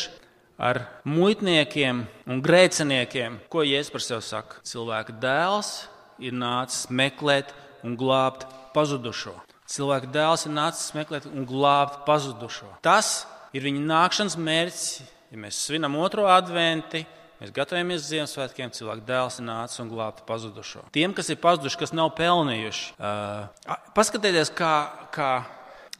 ar 0.57 0.79
muitniekiem 1.05 1.99
un 2.25 2.41
grēciniekiem, 2.41 3.35
ko 3.53 3.61
Jēzus 3.61 3.93
par 3.93 4.05
sevi 4.07 4.25
saka? 4.25 4.57
Cilvēka 4.65 5.13
dēls 5.21 5.69
ir 6.17 6.33
nācis 6.33 6.89
meklēt 6.89 7.53
un 7.85 7.93
glābt 7.99 8.47
pazudušo. 8.73 9.35
Cilvēka 9.69 10.09
dēls 10.17 10.47
ir 10.49 10.57
nācis 10.57 10.95
meklēt 10.97 11.29
un 11.29 11.45
glābt 11.45 12.01
pazudušo. 12.09 12.71
Tas 12.81 13.27
ir 13.53 13.69
viņa 13.69 13.85
nākšanas 13.93 14.39
mērķis, 14.49 14.89
ja 15.29 15.45
mēs 15.45 15.61
svinam 15.69 16.01
otro 16.01 16.25
adventu 16.25 17.05
Mēs 17.37 17.51
gatavojamies 17.53 18.07
Ziemassvētkiem, 18.07 18.71
cilvēks 18.73 19.05
dēls 19.05 19.35
ir 19.37 19.45
nācis 19.45 19.81
un 19.83 19.91
glābts 19.91 20.25
pazudušo. 20.25 20.87
Tiem, 20.95 21.13
kas 21.13 21.29
ir 21.29 21.37
pazuduši, 21.37 21.77
kas 21.83 21.93
nav 21.93 22.15
pelnījuši, 22.17 22.87
uh, 22.97 23.75
paskatieties, 23.93 24.49
kā, 24.57 24.71
kā, 25.13 25.29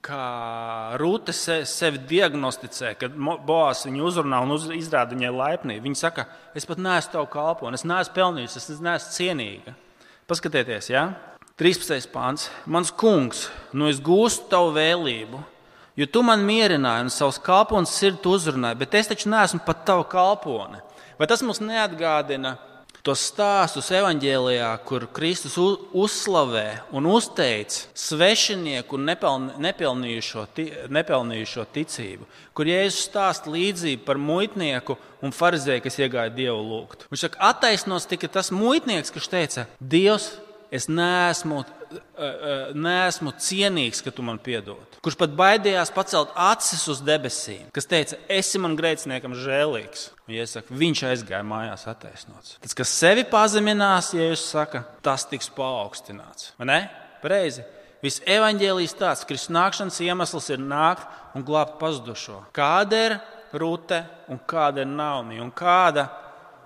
kā 0.01 0.24
Rūte 0.98 1.36
se, 1.38 1.60
sevi 1.70 2.01
diagnosticē, 2.10 2.96
kad 2.98 3.13
Boās 3.17 3.86
viņu 3.86 4.08
uzrunā 4.10 4.41
un 4.48 4.56
uz, 4.56 4.65
izrāda 4.74 5.13
viņai 5.13 5.34
laipnību. 5.36 5.86
Viņa 5.86 6.01
saka, 6.01 6.25
es 6.58 6.65
pat 6.65 6.82
neesmu 6.82 7.13
tavu 7.20 7.29
kalponu, 7.38 7.77
es 7.77 7.86
neesmu 7.86 8.17
pelnījusi, 8.17 8.63
es 8.63 8.82
neesmu 8.82 9.13
cienīga. 9.20 9.75
Paskatieties, 10.27 10.89
ja? 10.89 11.12
13. 11.62 12.10
pāns. 12.13 12.50
Mans 12.65 12.89
kungs, 12.94 13.48
nu 13.77 13.91
es 13.94 14.01
gūstu 14.01 14.50
tavu 14.50 14.74
vēlību. 14.75 15.46
Jo 15.98 16.06
tu 16.13 16.22
man 16.25 16.44
mierināji 16.46 17.08
un 17.08 17.13
savus 17.13 17.39
kalpones 17.41 17.94
sirdi 17.94 18.29
uzrunāji, 18.29 18.77
bet 18.77 18.98
es 19.00 19.10
taču 19.10 19.29
neesmu 19.34 19.63
pat 19.65 19.86
tava 19.86 20.03
kalpone. 20.06 20.84
Vai 21.18 21.26
tas 21.30 21.42
mums 21.42 21.58
neatgādina 21.64 22.56
tos 23.08 23.24
stāstus 23.30 23.88
evanģēlijā, 23.96 24.70
kur 24.86 25.06
Kristus 25.16 25.56
uzslavē 25.58 26.66
un 26.96 27.08
uzteic 27.10 27.74
svešinieku 27.98 28.98
un 28.98 29.08
nepelnījušo, 29.64 30.44
nepelnījušo 30.94 31.66
ticību, 31.74 32.28
kur 32.58 32.70
Jēzus 32.70 33.06
stāsta 33.08 33.54
līdzību 33.54 34.04
par 34.08 34.20
muitnieku 34.20 34.98
un 35.24 35.34
farizēju, 35.34 35.86
kas 35.86 36.00
iegāja 36.02 36.34
Dievu 36.36 36.60
lūgt. 36.68 37.08
Viņš 37.10 37.24
saka, 37.26 37.42
attaisnos 37.54 38.10
tikai 38.12 38.30
tas 38.34 38.52
muitnieks, 38.54 39.14
kas 39.16 39.32
teica, 39.32 39.66
Dievs, 39.80 40.34
es 40.72 40.90
neesmu 40.92 41.64
neesmu 42.76 43.32
cienīgs, 43.40 44.02
ka 44.04 44.12
tu 44.12 44.24
man 44.26 44.40
piedod. 44.44 44.98
Kurš 45.04 45.18
pat 45.20 45.34
baidījās 45.38 45.92
pacelt 45.96 46.34
acis 46.36 46.84
uz 46.92 47.00
debesīm, 47.06 47.70
kas 47.76 47.88
teica, 47.88 48.20
esi 48.32 48.60
man 48.60 48.76
grēciniekam 48.80 49.36
žēlīgs. 49.38 50.10
Un, 50.28 50.36
ja 50.36 50.48
saka, 50.50 50.76
viņš 50.76 51.04
aizgāja 51.12 51.46
mājās 51.48 51.88
attaisnots. 51.88 52.58
Tas, 52.64 52.76
kas 52.78 52.92
sevi 52.92 53.24
pazeminās, 53.30 54.12
ja 54.18 54.28
jūs 54.28 54.44
saka, 54.52 54.84
tas 55.06 55.26
tiks 55.30 55.50
paaugstināts. 55.56 56.52
Vai 56.60 56.70
ne? 56.72 56.80
Pareizi. 57.24 57.64
Viss 58.04 58.22
evaņģēlijs 58.30 58.98
tāds, 59.00 59.24
ka 59.24 59.32
Kristus 59.32 59.54
nākšanas 59.56 60.02
iemesls 60.06 60.52
ir 60.54 60.62
nākt 60.62 61.08
un 61.38 61.46
glābt 61.48 61.80
pazudušo. 61.80 62.44
Kāda 62.54 63.00
ir 63.08 63.18
rute 63.58 64.04
un 64.30 64.42
kāda 64.50 64.84
ir 64.84 64.92
naunija 64.92 65.42
un 65.42 65.50
kāda, 65.56 66.06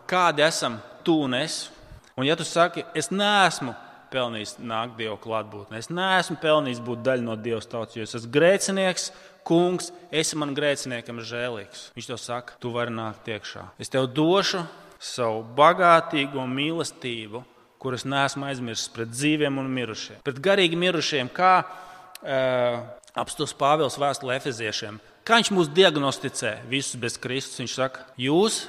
kādi 0.09 0.43
esam 0.43 0.81
tu 1.05 1.21
un 1.27 1.37
es? 1.37 1.69
Un 2.17 2.27
ja 2.27 2.35
tu 2.35 2.43
saki, 2.43 2.83
es 2.97 3.07
neesmu 3.13 3.71
pelnījis 4.11 4.57
nākt 4.59 4.97
Dieva 4.99 5.17
klātbūtnē. 5.21 5.79
Es 5.79 5.89
neesmu 5.91 6.37
pelnījis 6.41 6.81
būt 6.85 7.03
daļa 7.05 7.25
no 7.25 7.37
Dieva 7.39 7.61
tautas, 7.63 7.97
jo 7.97 8.05
es 8.05 8.15
esmu 8.19 8.31
grēcinieks, 8.35 9.09
kungs, 9.47 9.89
esi 10.13 10.37
man 10.39 10.53
grēciniekam 10.57 11.21
žēlīgs. 11.25 11.89
Viņš 11.97 12.09
to 12.11 12.19
saka, 12.21 12.57
tu 12.61 12.73
vari 12.75 12.93
nākt 12.93 13.29
iekšā. 13.31 13.65
Es 13.81 13.91
tev 13.91 14.09
došu 14.13 14.65
savu 15.01 15.41
bagātīgo 15.57 16.45
mīlestību, 16.49 17.43
kuras 17.81 18.05
neesmu 18.05 18.45
aizmirsis 18.51 18.91
pret 18.93 19.09
dzīviem 19.09 19.57
un 19.57 19.71
mirušiem. 19.73 20.21
Pret 20.25 20.41
garīgi 20.43 20.77
mirušiem, 20.77 21.31
kā 21.33 21.53
uh, 21.63 22.83
apstāsts 23.17 23.57
Pāvils 23.57 23.97
vēstulē 24.01 24.37
Efeziešiem. 24.37 24.99
Kā 25.25 25.37
viņš 25.39 25.51
mūs 25.53 25.71
diagnosticē 25.73 26.59
visus 26.69 26.99
bez 27.01 27.17
Kristus? 27.21 27.59
Viņš 27.61 27.73
saka, 27.77 28.05
jūs 28.21 28.63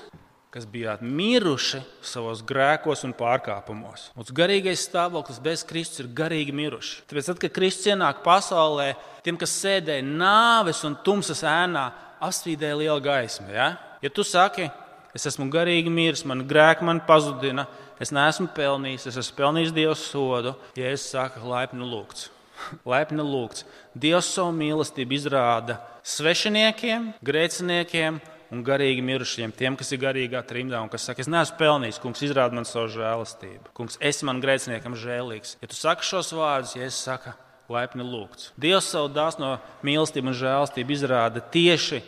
kas 0.52 0.66
bijāt 0.68 1.00
miruši 1.00 1.80
savos 2.04 2.42
grēkos 2.44 3.06
un 3.06 3.14
pārkāpumos. 3.16 4.10
Mūsu 4.18 4.34
garīgais 4.36 4.82
stāvoklis 4.84 5.38
bez 5.40 5.62
Kristus 5.64 6.02
ir 6.02 6.10
garīgi 6.12 6.52
miruši. 6.52 6.98
Tāpēc, 7.08 7.30
tad, 7.30 7.38
kad 7.40 7.54
Kristus 7.56 7.88
ienāk 7.94 8.20
pasaulē, 8.26 8.90
tiem, 9.24 9.38
kas 9.40 9.54
sēdēja 9.62 10.04
nāves 10.04 10.82
un 10.84 10.98
tumsas 11.06 11.40
ēnā, 11.48 11.86
apspīdēja 12.22 12.76
liela 12.82 13.00
gaisma. 13.00 13.48
Ja? 13.48 13.68
ja 14.04 14.10
tu 14.12 14.26
saki, 14.28 14.68
es 15.16 15.24
esmu 15.30 15.48
garīgi 15.52 15.92
miris, 15.92 16.26
man 16.28 16.44
grēki 16.48 16.84
man 16.84 17.00
pazudina, 17.08 17.64
es 18.02 18.12
neesmu 18.12 18.50
pelnījis, 18.52 19.08
es 19.08 19.16
esmu 19.24 19.38
pelnījis 19.40 19.72
Dieva 19.72 19.96
sodu, 19.96 20.52
ja 20.76 20.92
es 20.92 21.06
saku, 21.14 21.46
laipni 21.48 21.88
lūgts. 21.88 22.28
Laipni 22.92 23.24
lūgts. 23.24 23.64
Dievs 23.96 24.28
savu 24.36 24.52
mīlestību 24.54 25.16
izrāda 25.16 25.80
svešiniekiem, 26.06 27.08
grēciniekiem 27.24 28.20
un 28.52 28.64
garīgi 28.66 29.02
mirušiem, 29.04 29.52
tiem, 29.56 29.76
kas 29.80 29.94
ir 29.94 30.02
garīgā 30.02 30.42
trimdā 30.44 30.80
un 30.84 30.90
kas 30.92 31.06
saka, 31.08 31.24
es 31.24 31.30
neesmu 31.30 31.56
pelnījis, 31.60 32.00
kungs, 32.02 32.20
izrāda 32.26 32.56
man 32.56 32.66
savu 32.68 32.90
žēlastību. 32.92 33.72
Kungs, 33.76 33.96
esi 34.04 34.28
man 34.28 34.42
grēciniekam 34.44 34.96
žēlīgs. 34.98 35.56
Ja 35.62 35.70
tu 35.70 35.78
saki 35.78 36.04
šos 36.04 36.34
vārdus, 36.36 36.74
ja 36.76 36.84
es 36.88 36.98
saku, 37.00 37.32
laipni 37.72 38.04
lūgts. 38.04 38.50
Dievs 38.60 38.90
savu 38.92 39.08
dāsno 39.14 39.54
mīlestību 39.86 40.32
un 40.32 40.36
žēlastību 40.36 40.96
izrāda 40.96 41.40
tieši 41.54 42.02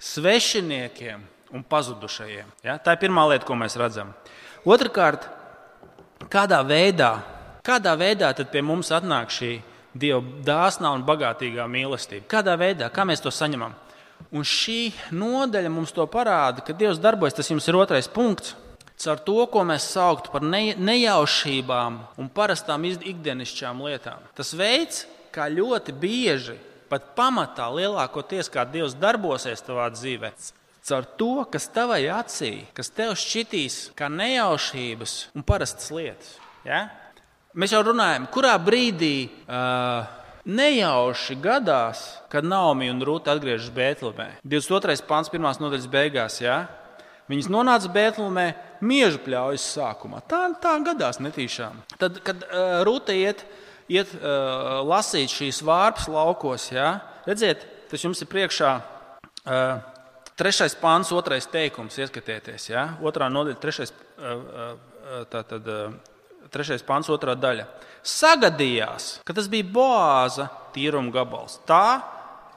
svešiniekiem 0.00 1.26
un 1.56 1.66
pazudušajiem. 1.66 2.54
Ja? 2.62 2.78
Tā 2.78 2.94
ir 2.94 3.02
pirmā 3.02 3.26
lieta, 3.32 3.48
ko 3.48 3.58
mēs 3.58 3.74
redzam. 3.80 4.14
Otrakārt, 4.68 5.26
kādā 6.30 6.60
veidā, 6.66 7.16
kādā 7.66 7.96
veidā 7.98 8.30
pie 8.44 8.62
mums 8.62 8.92
atnāk 8.94 9.34
šī 9.34 9.58
Dieva 9.90 10.22
dāsnā 10.46 10.92
un 10.94 11.02
bagātīgā 11.02 11.64
mīlestība? 11.66 12.22
Kādā 12.30 12.54
veidā, 12.54 12.86
kā 12.94 13.02
mēs 13.02 13.24
to 13.24 13.32
saņemam? 13.34 13.72
Un 14.30 14.44
šī 14.46 14.92
nodaļa 15.16 15.70
mums 15.72 15.92
to 15.96 16.04
parāda, 16.10 16.62
ka 16.64 16.76
Dievs 16.76 17.00
darbojas. 17.02 17.34
Tas 17.38 17.50
jums 17.50 17.66
ir 17.68 17.78
otrais 17.80 18.08
punkts. 18.10 18.54
Caur 19.00 19.20
to, 19.24 19.38
ko 19.48 19.62
mēs 19.64 19.86
sauktu 19.94 20.28
par 20.28 20.44
ne, 20.44 20.74
nejaušībām 20.76 21.94
un 22.20 22.26
parastām 22.28 22.84
ikdienišķām 22.84 23.80
lietām. 23.86 24.26
Tas 24.36 24.52
veids, 24.52 25.06
kā 25.32 25.46
ļoti 25.48 25.94
bieži, 25.96 26.58
pat 26.92 27.14
pamatā 27.16 27.70
lielākoties, 27.72 28.50
kā 28.52 28.66
Dievs 28.68 28.98
darbosies 29.00 29.64
tavā 29.64 29.88
dzīvē, 29.94 30.34
caur 30.84 31.08
to, 31.16 31.32
kas 31.48 31.70
tavai 31.72 32.02
acī, 32.12 32.52
kas 32.76 32.92
tev 32.92 33.16
šķitīs 33.16 33.80
kā 33.96 34.10
nejaušības 34.12 35.16
un 35.32 35.48
parastas 35.48 35.88
lietas. 35.94 36.36
Ja? 36.68 36.90
Mēs 37.56 37.72
jau 37.72 37.80
runājam, 37.86 38.28
kurā 38.30 38.52
brīdī. 38.60 39.30
Uh, 39.48 40.19
Nejauši 40.44 41.36
gadās, 41.36 42.00
kad 42.32 42.46
Naomi 42.48 42.88
un 42.88 43.02
Rūta 43.04 43.34
atgriežas 43.34 43.68
Bēntlēmē. 43.76 44.38
22. 44.48 45.02
pāns, 45.08 45.28
1. 45.28 45.44
nodaļas 45.60 45.88
beigās. 45.92 46.38
Ja? 46.40 46.62
Viņas 47.28 47.50
nonāca 47.52 47.90
Bēntlēmē 47.92 48.46
mieža 48.80 49.20
pļaujas 49.20 49.66
sākumā. 49.76 50.22
Tā, 50.30 50.46
tā 50.62 50.72
gadās 50.86 51.20
netīšām. 51.20 51.82
Tad, 52.00 52.22
kad 52.24 52.46
uh, 52.48 52.80
Rūta 52.88 53.12
iet, 53.12 53.44
iet 53.92 54.14
uh, 54.16 54.80
lasīt 54.88 55.32
šīs 55.34 55.60
vārpas 55.66 56.08
laukos, 56.08 56.70
ja? 56.72 56.94
redziet, 57.28 57.66
tas 57.92 58.06
jums 58.06 58.24
ir 58.24 58.32
priekšā. 58.32 58.74
Uh, 59.44 59.78
Trešais 60.40 60.72
pāns, 60.80 61.10
otrais 61.12 61.44
teikums, 61.52 61.98
ieskatieties, 62.00 62.70
ja? 62.70 62.86
otrā 63.04 63.28
nodaļa, 63.28 63.60
trešais, 63.60 63.92
uh, 63.92 64.24
uh, 64.24 65.26
tā 65.28 65.44
tad, 65.44 65.68
trešais 66.52 66.86
pāns, 66.86 67.10
otrā 67.12 67.36
daļa 67.38 67.68
sagadījās, 68.06 69.18
ka 69.26 69.36
tas 69.36 69.48
bija 69.50 69.68
Boāza 69.68 70.48
tīruma 70.74 71.12
gabals. 71.14 71.58
Tā, 71.68 72.00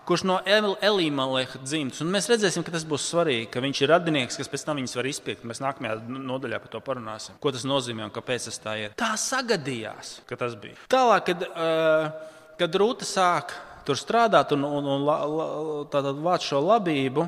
kurš 0.08 0.26
no 0.28 0.38
Elīmaleha 0.44 1.62
dzimtas. 1.64 2.02
Un 2.04 2.12
mēs 2.14 2.28
redzēsim, 2.32 2.66
ka 2.66 2.74
tas 2.76 2.86
būs 2.88 3.06
svarīgi, 3.12 3.50
ka 3.52 3.64
viņš 3.64 3.84
ir 3.84 3.92
radinieks, 3.94 4.40
kas 4.40 4.52
pēc 4.52 4.66
tam 4.68 4.80
viņus 4.82 4.96
var 5.00 5.10
izpirkt. 5.10 5.46
Mēs 5.48 5.62
nākamajā 5.64 6.00
nodaļā 6.08 6.60
par 6.64 6.74
to 6.74 6.82
parunāsim. 6.84 7.38
Ko 7.44 7.54
tas 7.56 7.68
nozīmē 7.68 8.08
un 8.08 8.16
kāpēc 8.16 8.50
tas 8.50 8.60
tā 8.64 8.78
ir. 8.82 8.98
Tā 9.00 9.14
sagadījās, 9.20 10.18
ka 10.30 10.40
tas 10.40 10.58
bija. 10.60 10.80
Tālāk, 10.92 11.30
kad, 11.32 11.46
uh, 11.52 12.50
kad 12.60 12.82
Rūta 12.82 13.08
sāk 13.08 13.56
tur 13.88 14.00
strādāt 14.00 14.54
un, 14.56 14.68
un, 14.68 14.92
un 14.96 15.08
la, 15.08 15.22
la, 15.28 16.14
vāc 16.24 16.48
šo 16.48 16.62
labību. 16.64 17.28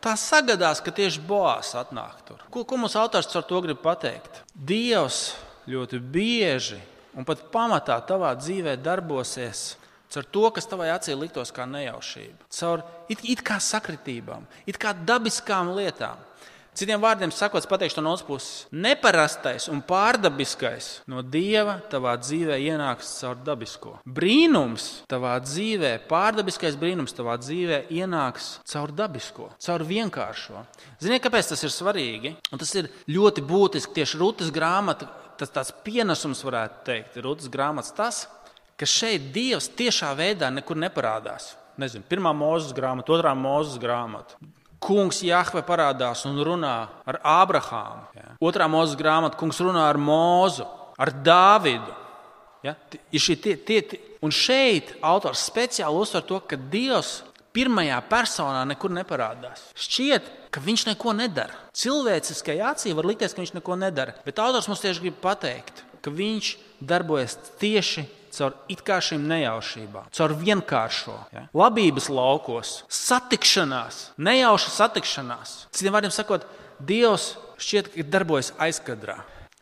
Tā 0.00 0.14
sagadās, 0.16 0.80
ka 0.80 0.92
tieši 0.96 1.20
Boās 1.28 1.74
atnāk 1.76 2.22
tur. 2.24 2.40
Ko, 2.52 2.64
ko 2.64 2.78
mums 2.80 2.96
autors 2.96 3.28
ar 3.36 3.44
to 3.44 3.58
grib 3.60 3.82
pateikt? 3.84 4.40
Dievs 4.56 5.26
ļoti 5.70 6.00
bieži 6.02 6.80
un 7.16 7.26
pat 7.26 7.46
pamatā 7.52 7.98
tavā 8.06 8.32
dzīvē 8.38 8.76
darbosies 8.82 9.74
caur 10.10 10.26
to, 10.26 10.48
kas 10.54 10.66
tavā 10.66 10.90
acī 10.94 11.14
liktos 11.14 11.52
kā 11.54 11.66
nejaušība, 11.70 12.48
caur 12.50 12.82
it, 13.12 13.22
it 13.22 13.44
kā 13.46 13.60
sakritībām, 13.62 14.48
it 14.66 14.80
kā 14.80 14.94
dabiskām 14.94 15.70
lietām. 15.76 16.26
Citiem 16.70 17.00
vārdiem 17.02 17.32
sakot, 17.34 17.64
pateikšu 17.66 18.00
no 18.00 18.12
otras 18.14 18.24
puses. 18.24 18.50
Neparastais 18.70 19.66
un 19.68 19.80
pārdabiskais 19.82 21.00
no 21.10 21.18
dieva 21.20 21.74
tavā 21.90 22.12
dzīvē 22.22 22.60
ienāks 22.62 23.10
caur 23.18 23.40
dabisko. 23.44 23.96
Brīnums 24.06 24.86
tavā 25.10 25.34
dzīvē, 25.42 25.96
pārdabiskais 26.08 26.78
brīnums 26.80 27.16
tavā 27.18 27.34
dzīvē 27.42 27.82
ienāks 27.90 28.52
caur 28.70 28.94
dabisko, 28.94 29.50
caur 29.58 29.84
vienkāršo. 29.90 30.62
Ziniet, 31.02 31.24
kāpēc 31.26 31.50
tas 31.50 31.66
ir 31.66 31.74
svarīgi? 31.74 32.36
Un 32.54 32.62
tas 32.62 32.70
ir 32.78 32.88
ļoti 33.10 33.44
būtiski 33.50 33.98
tieši 33.98 34.22
Rūtas 34.22 34.54
grāmata 34.54 35.10
tas 35.40 35.52
tāds 35.52 35.72
pienesums, 35.84 36.44
varētu 36.44 36.84
teikt, 36.86 37.16
ir 37.16 37.26
Rūtas 37.26 37.50
grāmatas, 37.52 37.94
tas, 37.96 38.20
ka 38.78 38.88
šeit 38.88 39.30
Dievs 39.34 39.70
tiešā 39.76 40.12
veidā 40.18 40.50
nekur 40.52 40.78
neparādās. 40.78 41.54
Nezinu, 41.80 42.04
pirmā 42.08 42.32
mūzes 42.36 42.74
grāmata, 42.76 43.12
otrā 43.14 43.32
mūzes 43.36 43.80
grāmata. 43.80 44.36
Kungs 44.80 45.20
Jahve 45.24 45.60
parādās 45.64 46.24
un 46.28 46.38
runā 46.44 46.74
ar 47.08 47.18
Ābrahāmu. 47.20 48.06
Ja. 48.16 48.30
Otrā 48.40 48.68
mūzes 48.72 48.96
grāmata, 49.00 49.36
kungs 49.40 49.60
runā 49.60 49.84
ar 49.88 50.00
Mūzu, 50.00 50.64
ar 51.00 51.12
Dāvidu. 51.24 51.96
Ja. 52.64 52.74
Tie, 52.88 53.36
tie, 53.36 53.56
tie. 53.56 54.00
Un 54.24 54.32
šeit 54.32 54.94
autors 55.04 55.44
speciāli 55.48 56.00
uzsver 56.00 56.24
to, 56.28 56.40
ka 56.44 56.56
Dievs 56.72 57.20
pirmajā 57.56 57.98
personā 58.10 58.62
nekur 58.68 58.92
neparādās. 58.94 59.70
Šķiet, 59.78 60.30
ka 60.54 60.62
viņš 60.64 60.86
neko 60.92 61.14
nedara. 61.18 61.56
Cilvēciskajā 61.76 62.72
acī 62.74 62.94
var 62.96 63.08
likties, 63.10 63.34
ka 63.34 63.42
viņš 63.42 63.54
neko 63.58 63.78
nedara. 63.80 64.16
Bet 64.26 64.42
autors 64.42 64.68
mums 64.70 64.82
tieši 64.84 65.06
grib 65.06 65.20
pateikt, 65.22 65.84
ka 66.04 66.12
viņš 66.14 66.54
darbojas 66.80 67.36
tieši 67.60 68.06
caur 68.30 68.54
šīm 68.70 69.26
nejaušībām, 69.26 70.10
caur 70.14 70.34
vienkāršo, 70.38 71.16
ja? 71.34 71.48
labības 71.56 72.06
laukos, 72.12 72.84
satikšanās, 72.86 74.12
nejauša 74.18 74.70
satikšanās. 74.76 75.56
Citiem 75.74 75.96
vārdiem 75.96 76.14
sakot, 76.14 76.46
Dievs 76.80 77.34
šķiet, 77.60 77.90
ka 77.92 78.06
darbojas 78.08 78.54
aizkadrā. 78.56 79.18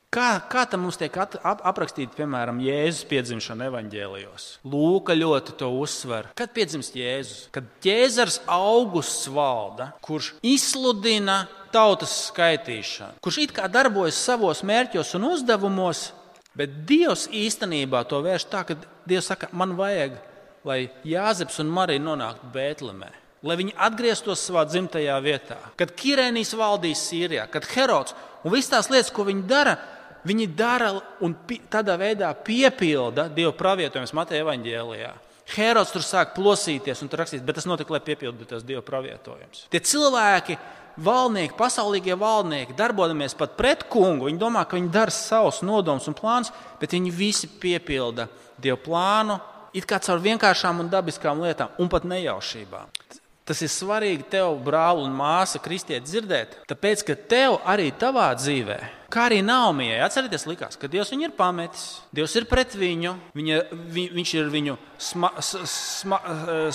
Kā, 0.08 0.38
kā 0.48 0.62
tam 0.64 0.86
mums 0.86 0.96
tiek 0.96 1.12
at, 1.20 1.34
ap, 1.44 1.60
aprakstīta, 1.68 2.16
piemēram, 2.16 2.62
Jēzus 2.64 3.04
piedzimšana 3.10 3.66
evaņģēlijos? 3.68 4.46
Lūka 4.64 5.12
ļoti 5.12 5.52
to 5.60 5.68
uzsver. 5.76 6.30
Kad 6.38 6.54
piedzimst 6.56 6.96
Jēzus? 6.96 7.42
Kad 7.52 7.66
ķēzars 7.84 8.38
augusts 8.48 9.28
valda, 9.28 9.90
kurš 10.00 10.30
izsludina 10.40 11.42
tautas 11.74 12.14
skaitīšanu, 12.30 13.20
kurš 13.20 13.40
it 13.42 13.52
kā 13.58 13.68
darbojas 13.68 14.16
savos 14.16 14.64
mērķos 14.64 15.12
un 15.18 15.28
uzdevumos, 15.28 16.06
bet 16.56 16.80
Dievs 16.88 17.26
īstenībā 17.28 18.00
to 18.08 18.22
vērš 18.24 18.48
tā, 18.48 18.64
ka 18.64 18.78
Dievs 19.04 19.28
saka, 19.28 19.52
man 19.52 19.76
vajag, 19.76 20.16
lai 20.64 20.86
Jāzeps 21.04 21.60
un 21.60 21.68
Marija 21.76 22.00
nonāktu 22.06 22.48
Bēltlemē 22.56 23.12
lai 23.46 23.54
viņi 23.54 23.76
atgrieztos 23.86 24.40
savā 24.42 24.64
dzimtajā 24.66 25.14
vietā. 25.22 25.60
Kad 25.78 25.92
Kirēnijas 25.94 26.56
valdīs 26.58 27.04
Sīrijā, 27.06 27.44
kad 27.52 27.68
Herods 27.70 28.16
un 28.42 28.50
visas 28.50 28.72
tās 28.72 28.90
lietas, 28.90 29.12
ko 29.14 29.28
viņi 29.28 29.44
dara, 29.46 29.76
Viņi 30.28 30.48
dara 30.58 30.92
un 31.24 31.34
tādā 31.72 31.96
veidā 32.00 32.28
piepilda 32.44 33.28
Dieva 33.32 33.54
pravietojumus 33.56 34.12
Mateja 34.16 34.44
evaņģēlijā. 34.44 35.12
Herods 35.54 35.94
tur 35.94 36.04
sāk 36.04 36.34
plosīties 36.36 37.00
un 37.00 37.08
rakstīt, 37.08 37.44
bet 37.46 37.56
tas 37.56 37.68
notika, 37.68 37.94
lai 37.94 38.02
piepildītos 38.04 38.66
Dieva 38.68 38.82
pravietojumus. 38.84 39.64
Tie 39.72 39.80
cilvēki, 39.80 40.58
valdnieki, 41.00 41.56
pasaulīgie 41.56 42.16
valdnieki, 42.20 42.76
darbojamies 42.76 43.36
pat 43.38 43.54
pret 43.56 43.86
kungu, 43.88 44.28
viņi 44.28 44.42
domā, 44.42 44.66
ka 44.68 44.76
viņi 44.76 44.92
dara 44.92 45.14
savus 45.14 45.62
nodomus 45.64 46.10
un 46.10 46.16
plānus, 46.18 46.52
bet 46.80 46.92
viņi 46.92 47.14
visi 47.14 47.48
piepilda 47.48 48.28
Dieva 48.60 48.76
plānu, 48.84 49.38
it 49.72 49.88
kā 49.88 50.00
caur 50.02 50.20
vienkāršām 50.20 50.82
un 50.82 50.92
dabiskām 50.92 51.40
lietām, 51.44 51.72
un 51.80 51.88
pat 51.88 52.04
nejaušībām. 52.08 52.92
Tas 53.48 53.62
ir 53.64 53.70
svarīgi 53.72 54.26
tev, 54.28 54.58
brāl 54.60 55.00
un 55.00 55.14
māsa, 55.16 55.56
kristiet, 55.64 56.04
dzirdēt, 56.04 56.58
tāpēc, 56.68 57.04
ka 57.08 57.14
tev 57.30 57.56
arī 57.64 57.88
tavā 57.96 58.26
dzīvē, 58.36 58.76
kā 59.18 59.26
arī 59.26 59.40
Naumijai, 59.42 59.98
atcerieties, 60.04 60.46
likās, 60.48 60.78
ka 60.78 60.90
Dievs 60.90 61.10
viņu 61.12 61.28
ir 61.28 61.34
pametis, 61.36 61.86
Dievs 62.14 62.36
ir 62.38 62.46
pret 62.50 62.76
viņu, 62.78 63.14
viņa, 63.38 63.62
vi, 63.94 64.06
viņš 64.14 64.34
ir 64.38 64.52
viņu 64.52 64.76
sma, 65.02 65.32
sma, 65.42 66.20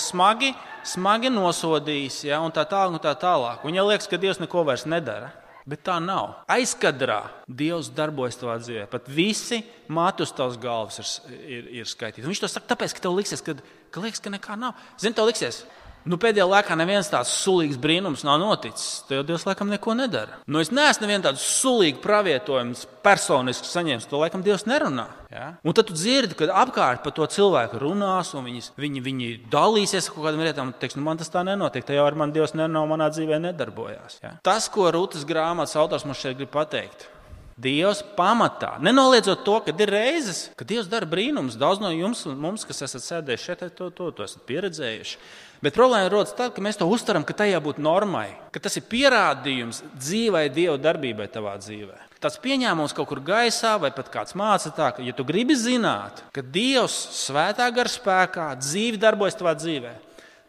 smagi, 0.00 0.52
smagi 0.94 1.32
nosodījis, 1.32 2.24
ja, 2.28 2.42
un 2.44 2.52
tā 2.54 2.66
tālāk, 2.68 2.98
un 2.98 3.02
tā 3.02 3.14
tālāk. 3.20 3.64
Viņai 3.64 3.86
liekas, 3.88 4.10
ka 4.10 4.20
Dievs 4.20 4.42
neko 4.42 4.66
vairs 4.68 4.86
nedara. 4.88 5.32
Bet 5.64 5.80
tā 5.80 5.94
nav. 5.96 6.42
Aizkadrā 6.52 7.22
Dievs 7.48 7.88
darbojas 7.96 8.36
tavā 8.36 8.58
dzīvē. 8.60 8.82
Pat 8.92 9.06
visi 9.08 9.62
matus 9.88 10.34
tavs 10.36 10.58
galvas 10.60 11.00
ir, 11.00 11.38
ir, 11.40 11.70
ir 11.80 11.88
skaitīti. 11.88 12.26
Viņš 12.28 12.42
to 12.42 12.50
saka 12.52 12.74
tāpēc, 12.74 12.92
ka 12.92 13.06
tev 13.06 13.16
liksies, 13.16 13.40
ka, 13.40 13.54
ka, 13.88 14.02
liekas, 14.04 14.20
ka 14.20 14.32
nekā 14.34 14.58
nav. 14.60 14.76
Zini, 15.00 15.16
tev 15.16 15.30
liksies, 15.30 15.62
Nu, 16.04 16.18
pēdējā 16.20 16.44
laikā 16.44 16.76
neviens 16.76 17.08
tāds 17.08 17.32
sulīgs 17.32 17.78
brīnums 17.80 18.24
nav 18.26 18.36
noticis. 18.42 19.04
Tev 19.08 19.22
Dievs 19.24 19.46
laikam 19.48 19.70
neko 19.72 19.94
nedara. 19.96 20.36
Nu, 20.44 20.60
es 20.60 20.68
neesmu 20.74 21.06
nevienu 21.06 21.24
tādu 21.24 21.40
sulīgu 21.40 22.02
pravietojumu 22.04 22.76
personiski 23.04 23.70
saņēmis. 23.70 24.08
To 24.10 24.20
laikam 24.20 24.44
Dievs 24.44 24.66
nerunā. 24.68 25.06
Ja? 25.32 25.46
Un 25.64 25.76
tad 25.76 25.88
tu 25.88 25.96
dzirdi, 25.96 26.36
kad 26.38 26.52
apkārt 26.52 27.00
par 27.04 27.16
to 27.16 27.24
cilvēku 27.32 27.80
runās, 27.80 28.34
un 28.36 28.44
viņi, 28.50 28.66
viņi, 28.80 29.04
viņi 29.08 29.30
dalīsies 29.52 30.10
ar 30.10 30.16
kaut 30.16 30.28
kādām 30.28 30.44
lietām. 30.44 30.74
Teiks, 30.80 30.98
nu, 30.98 31.06
man 31.08 31.20
tas 31.20 31.32
tā 31.32 31.44
nenotiek. 31.46 31.86
Tā 31.88 31.96
jau 31.96 32.04
ar 32.04 32.20
mani 32.20 32.36
Dievs 32.36 32.52
nerunā, 32.58 32.84
manā 32.90 33.08
dzīvē 33.14 33.40
nedarbojās. 33.48 34.20
Ja? 34.20 34.36
Tas, 34.44 34.68
ko 34.72 34.92
Rūtas 34.92 35.24
grāmatas 35.28 35.76
autors 35.80 36.04
mums 36.04 36.20
šeit 36.20 36.36
grib 36.36 36.52
pateikt. 36.52 37.08
Dievs 37.54 38.00
pamatā, 38.16 38.72
nenoliedzot 38.82 39.44
to, 39.46 39.60
ka 39.62 39.70
ir 39.78 39.90
reizes, 39.94 40.48
kad 40.58 40.66
Dievs 40.66 40.88
dara 40.90 41.06
brīnumus. 41.06 41.54
Daudz 41.58 41.78
no 41.78 41.92
jums, 41.94 42.24
mums, 42.26 42.64
kas 42.66 42.82
esat 42.82 43.04
sēdējuši 43.04 43.46
šeit, 43.46 43.62
to, 43.78 43.92
to, 43.94 44.08
to 44.10 44.26
esat 44.26 44.42
pieredzējuši. 44.48 45.20
Bet 45.62 45.76
problēma 45.76 46.10
rodas 46.10 46.34
tad, 46.34 46.50
ka 46.56 46.64
mēs 46.64 46.80
to 46.80 46.88
uztveram, 46.90 47.22
ka 47.24 47.36
tai 47.38 47.52
jābūt 47.52 47.78
normai, 47.78 48.34
ka 48.52 48.60
tas 48.60 48.74
ir 48.80 48.88
pierādījums 48.90 49.84
dzīvai 49.94 50.48
Dieva 50.52 50.74
darbībai 50.82 51.30
tavā 51.30 51.54
dzīvē. 51.62 52.00
Tas 52.24 52.40
pieņēmums 52.42 52.96
kaut 52.96 53.08
kur 53.12 53.22
gaisā, 53.22 53.76
vai 53.78 53.92
pat 53.94 54.10
kāds 54.10 54.34
māca 54.36 54.74
tā, 54.74 54.90
ka, 54.96 55.04
ja 55.06 55.14
tu 55.14 55.24
gribi 55.28 55.54
zināt, 55.54 56.24
ka 56.34 56.42
Dievs 56.42 56.96
svētā 57.22 57.70
gara 57.72 57.92
spēkā 57.92 58.50
dzīvi 58.58 58.98
darbojas 58.98 59.38
tavā 59.38 59.54
dzīvē, 59.60 59.94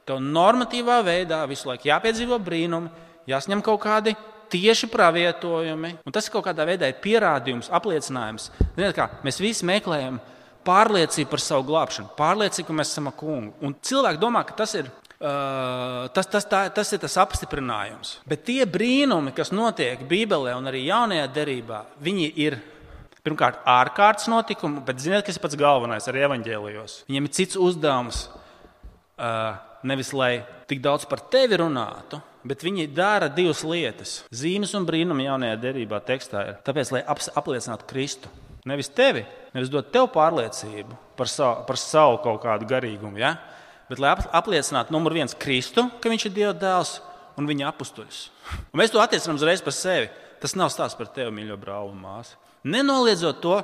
tev 0.09 0.23
normatīvā 0.25 1.03
veidā 1.05 1.45
visu 1.51 1.69
laiku 1.69 1.91
jāpiedzīvo 1.91 2.41
brīnumi, 2.41 2.89
jāsņem 3.29 3.61
kaut 3.65 3.83
kādi 3.85 4.15
tieši 4.51 4.89
pravietojumi, 4.91 5.91
un 6.05 6.15
tas 6.15 6.29
kaut 6.31 6.45
kādā 6.47 6.65
veidā 6.67 6.89
ir 6.91 6.99
pierādījums, 7.03 7.71
apliecinājums. 7.73 8.51
Ziniet, 8.75 8.95
kā, 8.97 9.09
mēs 9.25 9.41
visi 9.43 9.67
meklējam 9.67 10.19
pārliecību 10.65 11.31
par 11.31 11.43
savu 11.43 11.67
glābšanu, 11.69 12.13
pārliecību, 12.17 12.67
ka 12.69 12.77
mēs 12.81 12.93
esam 12.93 13.09
ar 13.11 13.17
kungu. 13.19 13.53
Un 13.65 13.75
cilvēki 13.85 14.21
domā, 14.21 14.45
ka 14.47 14.57
tas 14.65 14.77
ir 14.79 14.91
Uh, 15.15 16.09
tas, 16.11 16.27
tas, 16.27 16.43
tā, 16.43 16.65
tas 16.75 16.89
ir 16.91 16.99
tas 16.99 17.13
apstiprinājums. 17.21 18.17
Bet 18.27 18.41
tie 18.45 18.65
brīnumi, 18.67 19.31
kas 19.33 19.53
notiek 19.55 20.01
Bībelē 20.05 20.57
un 20.59 20.67
arī 20.67 20.81
jaunajā 20.89 21.29
derībā, 21.31 21.79
viņi 22.03 22.25
ir 22.43 22.57
pirmkārt 23.23 23.63
ārkārtas 23.63 24.27
notikumi, 24.29 24.83
bet 24.85 24.99
ziniet, 24.99 25.23
kas 25.25 25.39
ir 25.39 25.45
pats 25.45 25.57
galvenais 25.57 26.11
arī 26.11 26.25
evaņģēlijos? 26.27 26.97
Viņiem 27.07 27.29
ir 27.29 27.33
cits 27.39 27.55
uzdevums. 27.55 28.25
Uh, 29.15 29.55
nevis 29.87 30.11
lai 30.11 30.43
tik 30.69 30.81
daudz 30.83 31.05
par 31.09 31.21
tevi 31.31 31.59
runātu, 31.61 32.21
bet 32.45 32.63
viņi 32.65 32.87
dara 32.93 33.29
divas 33.31 33.63
lietas. 33.65 34.19
Zīmes 34.33 34.73
un 34.77 34.85
brīnumi 34.87 35.27
jaunajā 35.27 35.59
derībā 35.61 36.01
tekstā 36.05 36.45
ir 36.49 36.61
tāpēc, 36.65 36.93
lai 36.95 37.03
apliecinātu 37.05 37.89
Kristu. 37.89 38.31
Nevis 38.65 38.89
tevi, 38.89 39.21
nevis 39.53 39.69
dot 39.69 39.91
tev 39.93 40.07
pārliecību 40.13 40.97
par 41.17 41.29
savu, 41.29 41.67
par 41.67 41.77
savu 41.77 42.17
kaut 42.23 42.41
kādu 42.41 42.65
garīgumu. 42.69 43.21
Ja? 43.21 43.35
bet 43.89 44.01
lai 44.01 44.13
apliecinātu 44.15 44.93
numur 44.93 45.15
viens 45.15 45.35
Kristu, 45.37 45.85
ka 46.01 46.09
viņš 46.11 46.27
ir 46.27 46.35
Dieva 46.35 46.53
dēls 46.57 46.97
un 47.37 47.49
viņa 47.49 47.69
apstuļus. 47.71 48.21
Un 48.71 48.81
mēs 48.81 48.93
to 48.93 49.01
attiecinām 49.01 49.39
uzreiz 49.39 49.63
par 49.65 49.75
sevi. 49.75 50.09
Tas 50.41 50.55
nav 50.57 50.69
stāsts 50.73 50.97
par 50.99 51.09
tevi, 51.13 51.33
mīļo 51.33 51.55
brāli 51.57 51.93
un 51.93 52.01
māsu. 52.01 52.35
Nenoliedzot 52.67 53.39
to, 53.41 53.55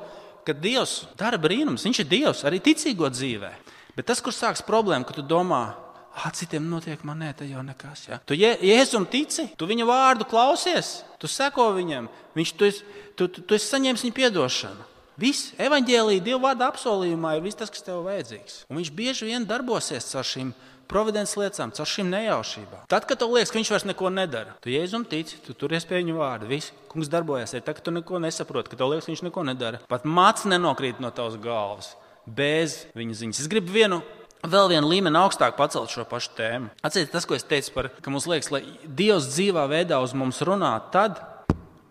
ka 0.45 0.55
Dievs 0.57 1.05
dara 1.19 1.37
brīnumus, 1.41 1.85
Viņš 1.85 2.01
ir 2.01 2.09
Dievs 2.09 2.43
arī 2.47 2.61
ticīgo 2.63 3.09
dzīvē. 3.11 3.51
Bet 3.97 4.07
tas, 4.09 4.21
kur 4.23 4.33
sākas 4.33 4.63
problēma, 4.65 5.05
ka 5.05 5.13
tu 5.13 5.23
domā, 5.25 5.75
ah, 6.15 6.29
citiem 6.35 6.67
notiek, 6.69 7.01
man 7.07 7.21
nē, 7.23 7.31
tā 7.39 7.47
jau 7.49 7.63
nekas. 7.65 8.05
Ja? 8.09 8.19
Tu 8.27 8.37
Jēzum 8.39 9.07
tici, 9.09 9.47
tu 9.57 9.67
viņa 9.69 9.87
vārdu 9.87 10.27
klausies, 10.29 11.01
tu 11.21 11.29
seko 11.31 11.71
viņam, 11.77 12.09
viņš, 12.37 12.55
tu, 12.57 12.67
esi, 12.67 12.83
tu, 13.15 13.27
tu, 13.27 13.43
tu 13.43 13.57
esi 13.57 13.69
saņēmis 13.71 14.07
viņa 14.07 14.31
atdošanu. 14.31 14.87
Viss 15.21 15.51
evaņģēlīja 15.61 16.23
Dieva 16.25 16.47
vārda 16.47 16.71
apsolījumā 16.71 17.35
ir 17.37 17.43
viss 17.45 17.59
tas, 17.59 17.69
kas 17.69 17.83
tev 17.85 18.01
vajadzīgs. 18.07 18.63
Un 18.71 18.79
viņš 18.79 18.91
bieži 18.95 19.27
vien 19.27 19.45
darbosies 19.45 20.07
ar 20.17 20.25
šīm 20.25 20.53
providences 20.91 21.37
lietām, 21.39 21.71
caur 21.75 21.87
šīm 21.87 22.09
nejaušībām. 22.11 22.87
Tad, 22.91 23.05
kad 23.07 23.19
tev 23.21 23.31
liekas, 23.35 23.51
ka 23.51 23.59
viņš 23.59 23.71
vairs 23.73 23.85
neko 23.87 24.11
nedara, 24.11 24.55
tu 24.63 24.71
jēzum 24.71 25.05
tici, 25.07 25.37
tu 25.45 25.55
turies 25.55 25.85
pie 25.87 25.99
viņa 26.01 26.15
vārda. 26.17 26.49
Viss, 26.49 26.73
kungs 26.91 27.11
darbojas. 27.11 27.53
Tad, 27.53 27.69
kad 27.77 27.83
tu 27.85 27.93
neko 27.95 28.19
nesaproti, 28.23 28.71
ka 28.71 28.79
tev 28.79 28.91
liekas, 28.91 29.07
ka 29.07 29.13
viņš 29.13 29.25
neko 29.27 29.45
nedara, 29.51 29.83
pat 29.91 30.07
mācis 30.07 30.49
nenokrīt 30.51 31.03
no 31.03 31.13
tavas 31.15 31.37
galvas 31.43 31.93
bez 32.25 32.81
viņa 32.97 33.19
ziņas. 33.21 33.43
Es 33.43 33.51
gribu 33.51 33.73
vienu 33.73 34.01
vēl 34.45 34.71
vienu 34.71 34.89
līmeni 34.89 35.19
augstāk 35.19 35.57
pacelt 35.57 35.91
šo 35.93 36.05
pašu 36.09 36.33
tēmu. 36.37 36.71
Atcerieties, 36.81 37.13
tas, 37.13 37.27
ko 37.27 37.37
es 37.37 37.45
teicu 37.47 37.73
par, 37.75 37.91
ka 38.01 38.13
mums 38.13 38.27
liekas, 38.29 38.51
lai 38.53 38.63
Dievs 38.85 39.29
dzīvā 39.33 39.67
veidā 39.71 40.01
uz 40.03 40.15
mums 40.17 40.41
runā, 40.47 40.73
tad, 40.93 41.21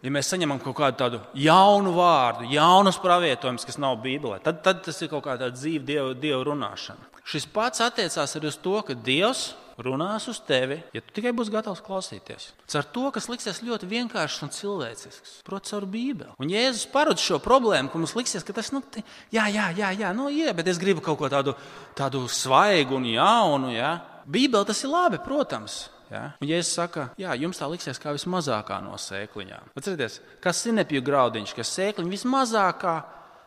ja 0.03 0.13
mēs 0.15 0.31
saņemam 0.33 0.61
kaut 0.65 0.79
kādu 0.81 1.01
tādu 1.01 1.23
jaunu 1.39 1.95
vārdu, 1.97 2.49
jaunus 2.51 3.01
pravietojumus, 3.03 3.67
kas 3.69 3.81
nav 3.83 4.01
Bībelē, 4.05 4.41
tad, 4.45 4.63
tad 4.67 4.85
tas 4.87 5.01
ir 5.03 5.13
kaut 5.13 5.27
kāda 5.29 5.53
dzīva 5.55 5.87
dievu, 5.93 6.15
dievu 6.19 6.45
runāšana. 6.51 7.11
Šis 7.31 7.47
pats 7.53 7.83
attiecās 7.85 8.37
arī 8.37 8.51
uz 8.51 8.57
to, 8.59 8.79
ka 8.83 8.97
Dievs 8.97 9.51
runās 9.87 10.27
uz 10.31 10.41
tevi, 10.47 10.81
ja 10.95 11.03
tu 11.05 11.15
tikai 11.17 11.33
būsi 11.37 11.53
gatavs 11.55 11.83
klausīties. 11.85 12.51
Ar 12.79 12.89
to, 12.95 13.07
kas 13.15 13.29
liksies 13.31 13.63
ļoti 13.67 13.89
vienkāršs 13.91 14.45
un 14.47 14.53
cilvēcisks, 14.55 15.37
proti, 15.47 15.73
caur 15.73 15.87
Bībeli. 15.91 16.35
Un 16.43 16.51
Jēzus 16.53 16.89
parāda 16.93 17.23
šo 17.23 17.41
problēmu, 17.43 17.93
ka 17.93 18.01
mums 18.01 18.17
liksies, 18.19 18.47
ka 18.47 18.57
tas, 18.57 18.73
nu, 18.75 18.83
t... 18.83 19.05
jā, 19.35 19.47
jā, 19.53 19.71
jā, 19.77 19.93
jā, 19.97 20.11
nu, 20.17 20.29
jā, 20.35 20.55
bet 20.57 20.69
es 20.73 20.81
gribu 20.83 21.05
kaut 21.05 21.21
ko 21.21 21.31
tādu, 21.33 21.55
tādu 21.99 22.27
svaigu 22.31 22.99
un 22.99 23.09
jaunu. 23.13 23.73
Jā. 23.75 23.95
Bībeli 24.31 24.69
tas 24.69 24.85
ir 24.85 24.93
labi, 24.93 25.23
protams. 25.25 25.85
Ja? 26.11 26.25
Un 26.43 26.51
Jēzus 26.51 26.75
saka, 26.75 27.09
jā, 27.21 27.35
jums 27.39 27.61
tā 27.61 27.69
liksies 27.71 28.01
kā 28.03 28.13
vismazākā 28.17 28.81
no 28.83 28.97
sēkliņām. 28.99 29.71
Atcerieties, 29.79 30.19
kas 30.43 30.65
ir 30.67 30.75
nepju 30.81 31.05
graudiņš, 31.07 31.55
kas 31.55 31.75
sēkliņa 31.79 32.15
vismazākā, 32.17 32.95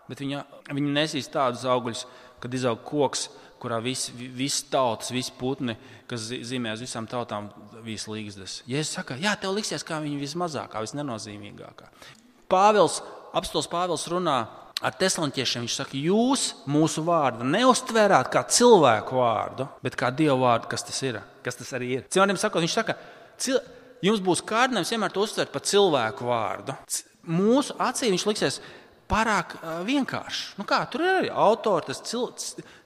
bet 0.08 0.24
viņa, 0.24 0.44
viņa 0.72 0.94
nesīs 0.96 1.28
tādus 1.32 1.66
augļus, 1.68 2.06
kad 2.44 2.56
izaug 2.56 2.80
koks, 2.88 3.28
kurā 3.64 3.80
visi 3.84 4.12
vis 4.14 4.60
tautas, 4.72 5.14
visi 5.16 5.32
putni, 5.40 5.78
kas 6.10 6.28
zīmē 6.30 6.76
uz 6.76 6.84
visām 6.84 7.08
tautām, 7.10 7.48
visi 7.86 8.12
līgzdas. 8.12 8.60
Jēzus 8.70 8.98
saka, 9.00 9.18
jā, 9.22 9.34
tev 9.40 9.56
liksies, 9.56 9.86
kā 9.88 10.02
viņa 10.04 10.20
vismazākā, 10.20 10.84
visnenozīmīgākā. 10.84 11.88
Pāvils, 12.52 13.00
apstāsts 13.34 13.72
Pāvils 13.72 14.06
runā 14.12 14.42
ar 14.84 14.96
teslonķiešiem. 15.00 15.64
Viņš 15.66 15.78
saka, 15.80 16.00
jūs 16.00 16.46
mūsu 16.70 17.06
vārdu 17.08 17.48
neuztvērāt 17.48 18.30
kā 18.34 18.44
cilvēku 18.52 19.18
vārdu, 19.22 19.68
bet 19.86 19.98
kā 20.00 20.12
dievu 20.12 20.42
vārdu, 20.44 20.70
kas 20.74 20.86
tas 20.88 21.00
ir. 21.06 21.22
Kas 21.46 21.60
tas 21.60 21.72
arī 21.78 21.90
ir. 21.98 22.06
Cilvēkiem 22.14 22.40
sakot, 22.40 22.64
viņš 22.64 22.78
saka, 22.78 22.98
jums 24.04 24.24
būs 24.24 24.44
kārdinājums 24.48 24.94
vienmēr 24.96 25.16
to 25.16 25.26
uztvert 25.26 25.52
par 25.54 25.64
cilvēku 25.68 26.28
vārdu. 26.28 26.76
Mūsu 27.24 27.76
acī 27.80 28.12
viņš 28.12 28.26
liksies 28.28 28.60
pārāk 29.14 29.56
uh, 29.60 29.80
vienkāršs. 29.86 30.56
Nu 30.58 30.66
kā, 30.68 30.82
tur 30.90 31.06
ir 31.06 31.14
arī 31.22 31.32
autori, 31.32 31.92
tas 31.92 32.02
cil, 32.10 32.32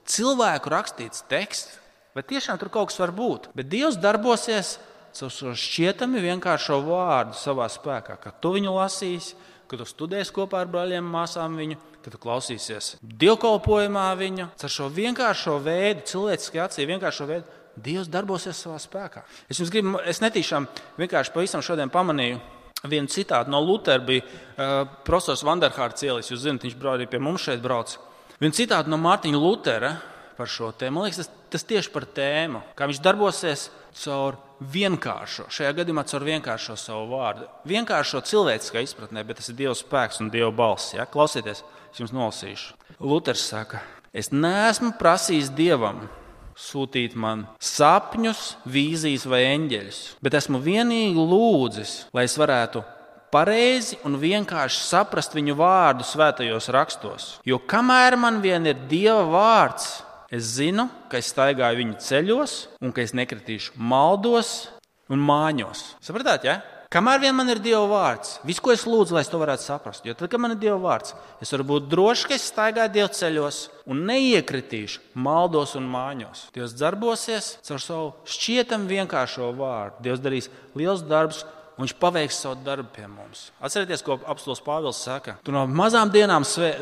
cilvēku 0.08 0.72
rakstīts 0.72 1.24
teksts, 1.30 1.78
vai 2.16 2.24
tiešām 2.28 2.60
tur 2.60 2.72
kaut 2.72 2.92
kas 2.92 3.00
var 3.00 3.14
būt. 3.16 3.50
Bet 3.56 3.70
Dievs 3.72 3.98
darbosies 4.00 4.76
caur 5.16 5.32
šo 5.32 5.54
šķietami 5.56 6.22
vienkāršo 6.22 6.80
vārdu 6.86 7.36
savā 7.38 7.68
spēkā, 7.72 8.18
kad 8.20 8.40
tu 8.42 8.52
viņu 8.56 8.74
lasīsi, 8.76 9.36
kad 9.68 9.80
tu 9.80 9.86
studēsi 9.88 10.34
kopā 10.36 10.62
ar 10.62 10.70
brāļiem 10.72 11.06
māsām 11.12 11.56
viņu, 11.58 11.78
kad 12.04 12.14
tu 12.14 12.20
klausīsies 12.22 12.96
dievkalpojumā 13.02 14.08
viņu, 14.20 14.50
caur 14.60 14.74
šo 14.74 14.90
vienkāršo 14.94 15.58
veidu, 15.64 16.06
cilvēciskā 16.12 16.68
acī 16.68 16.86
vienkāršo 16.88 17.28
veidu. 17.28 17.56
Dievs 17.78 18.08
darbosies 18.10 18.58
savā 18.58 18.78
spēkā. 18.82 19.20
Es 19.46 19.60
jums 19.60 19.70
gribu, 19.70 20.00
es 20.02 20.18
netīšām 20.18 20.64
vienkārši 20.98 21.30
pavisam 21.30 21.62
šodien 21.62 21.92
pamanīju, 21.94 22.40
Vienu 22.86 23.10
citātu 23.10 23.50
no 23.50 23.58
Lutera 23.64 23.98
bija 23.98 24.22
uh, 24.22 24.84
profesors 25.06 25.42
Vanderhārds 25.46 26.04
ielis. 26.06 26.30
Jūs 26.30 26.44
zināt, 26.44 26.66
viņš 26.66 26.76
brauc 26.78 27.02
pie 27.10 27.18
mums 27.22 27.42
šeit. 27.48 27.62
Brauc. 27.64 27.96
Vienu 28.38 28.54
citātu 28.54 28.92
no 28.92 29.00
Mārtiņa 29.02 29.40
Lutera 29.42 29.96
par 30.38 30.50
šo 30.50 30.70
tēmu. 30.70 30.94
Man 30.94 31.08
liekas, 31.08 31.26
tas, 31.26 31.32
tas 31.50 31.66
tieši 31.66 31.90
par 31.90 32.06
tēmu, 32.14 32.62
kā 32.78 32.86
viņš 32.86 33.00
darbosies 33.02 33.66
caur 33.98 34.38
vienkāršo, 34.58 35.48
šajā 35.54 35.72
gadījumā 35.80 36.04
caur 36.06 36.26
vienkāršo 36.26 36.76
savu 36.78 37.08
vārdu. 37.16 37.48
Vienkāršo 37.66 38.22
cilvēciskā 38.26 38.82
izpratnē, 38.86 39.24
bet 39.26 39.40
tas 39.40 39.50
ir 39.50 39.58
Dieva 39.58 39.74
spēks 39.78 40.22
un 40.22 40.30
Dieva 40.34 40.52
balss. 40.54 40.94
Ja? 40.94 41.08
Klausieties, 41.10 41.64
es 41.90 42.02
jums 42.02 42.14
nolasīšu. 42.14 42.78
Luters 43.02 43.42
saka, 43.50 43.82
es 44.14 44.30
neesmu 44.34 44.94
prasījis 44.98 45.50
Dievam 45.58 46.06
sūtīt 46.58 47.14
man 47.14 47.46
sapņus, 47.62 48.58
vīzijas 48.68 49.26
vai 49.30 49.44
eņģeļus, 49.54 49.98
bet 50.24 50.36
esmu 50.38 50.60
vienīgi 50.62 51.26
lūdzis, 51.30 51.92
lai 52.16 52.26
es 52.26 52.34
varētu 52.40 52.82
pareizi 53.32 53.98
un 54.08 54.16
vienkārši 54.18 54.82
saprast 54.82 55.36
viņu 55.36 55.56
vārdu 55.58 56.06
svētajos 56.06 56.70
rakstos. 56.74 57.28
Jo 57.46 57.60
kamēr 57.60 58.16
man 58.20 58.40
vien 58.44 58.66
ir 58.66 58.80
Dieva 58.90 59.24
vārds, 59.30 59.90
es 60.34 60.56
zinu, 60.56 60.88
ka 61.08 61.20
es 61.20 61.30
staigāju 61.32 61.82
viņu 61.82 62.00
ceļos 62.04 62.56
un 62.82 62.92
ka 62.96 63.04
es 63.04 63.14
nekritīšu 63.16 63.78
maldos 63.78 64.68
un 65.12 65.22
māņos. 65.24 65.84
Sapratāt, 66.04 66.48
ja? 66.48 66.58
Kamēr 66.88 67.18
vien 67.20 67.34
man 67.36 67.52
ir 67.52 67.58
Dieva 67.60 67.82
vārds, 67.84 68.38
viss, 68.48 68.62
ko 68.64 68.72
es 68.72 68.86
lūdzu, 68.88 69.12
lai 69.12 69.20
es 69.20 69.28
to 69.28 69.36
varētu 69.36 69.60
saprast, 69.60 70.06
jo 70.08 70.14
tad, 70.16 70.30
kad 70.32 70.40
man 70.40 70.54
ir 70.54 70.60
Dieva 70.62 70.78
vārds, 70.80 71.12
es 71.44 71.52
varu 71.52 71.66
būt 71.68 71.90
drošs, 71.92 72.22
ka 72.24 72.32
es 72.38 72.46
staigāju 72.48 72.94
Dieva 72.94 73.10
ceļos 73.12 73.58
un 73.92 74.00
neiekritīšu 74.08 75.02
maldos 75.20 75.76
un 75.76 75.84
māņos. 75.92 76.46
Dievs 76.56 76.72
darbosies 76.80 77.50
caur 77.68 77.84
savu 77.84 78.08
šķietam 78.32 78.88
vienkāršo 78.88 79.50
vārdu. 79.58 80.00
Dievs 80.08 80.24
darīs 80.24 80.48
liels 80.78 81.04
darbs. 81.04 81.44
Un 81.78 81.84
viņš 81.84 81.92
paveiks 82.00 82.40
savu 82.42 82.56
darbu 82.66 82.88
pie 82.90 83.04
mums. 83.06 83.52
Atcerieties, 83.62 84.00
ko 84.02 84.16
apelsīns 84.18 84.64
Pāvils 84.66 84.98
saka. 84.98 85.36
Tu 85.46 85.52
no 85.54 85.60
mazām 85.70 86.10
dienām 86.10 86.42
svē, 86.42 86.72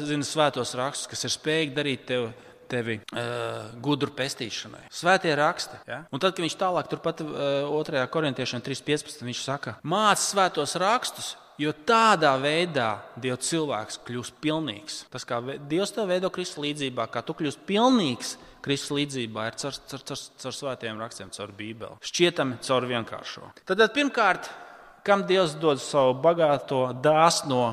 zini 0.00 0.24
svētos 0.24 0.72
rakstus, 0.78 1.10
kas 1.10 1.26
ir 1.28 1.34
spējīgi 1.34 1.74
darīt 1.76 2.06
tevi 2.08 2.30
tevi 2.70 2.98
uh, 3.00 3.72
gudru 3.82 4.12
pestīšanai. 4.16 4.86
Svētie 4.94 5.32
raksti. 5.38 5.80
Ja? 5.88 6.02
Un 6.10 6.22
tad, 6.22 6.36
kad 6.36 6.44
viņš 6.44 6.58
tālāk, 6.60 6.90
turpat 6.90 7.22
uh, 7.24 7.72
2. 7.72 8.04
korintiešiem 8.12 8.64
3.15. 8.64 9.26
viņš 9.26 9.42
saka, 9.46 9.76
māc 9.86 10.22
svētos 10.22 10.76
rakstus. 10.80 11.34
Jo 11.56 11.70
tādā 11.88 12.34
veidā 12.36 12.98
Dieva 13.16 13.38
cilvēks 13.40 14.02
kļūst 14.04 14.34
pilnīgs. 14.44 14.98
Tas, 15.08 15.24
kā 15.24 15.38
Dievs 15.70 15.94
tev 15.96 16.10
veido 16.10 16.28
Kristus 16.28 16.60
līdzjūtībā, 16.60 17.06
kā 17.08 17.22
tu 17.24 17.32
kļūsi 17.38 17.62
pilnīgs 17.64 18.34
Kristus 18.64 18.92
līdzjūtībā, 18.98 19.46
ir 19.48 19.56
caur, 19.62 19.78
caur, 19.88 20.04
caur, 20.10 20.22
caur 20.42 20.56
svētiem 20.58 21.00
rakstiem, 21.00 21.32
caur 21.32 21.54
Bībeli. 21.56 21.96
Šķietami 22.04 22.60
caur 22.66 22.88
vienkāršo. 22.90 23.48
Tad, 23.64 23.86
pirmkārt, 23.96 24.50
kam 25.06 25.24
Dievs 25.24 25.56
dod 25.62 25.80
savu 25.80 26.18
bagāto, 26.20 26.90
dāsno 27.00 27.64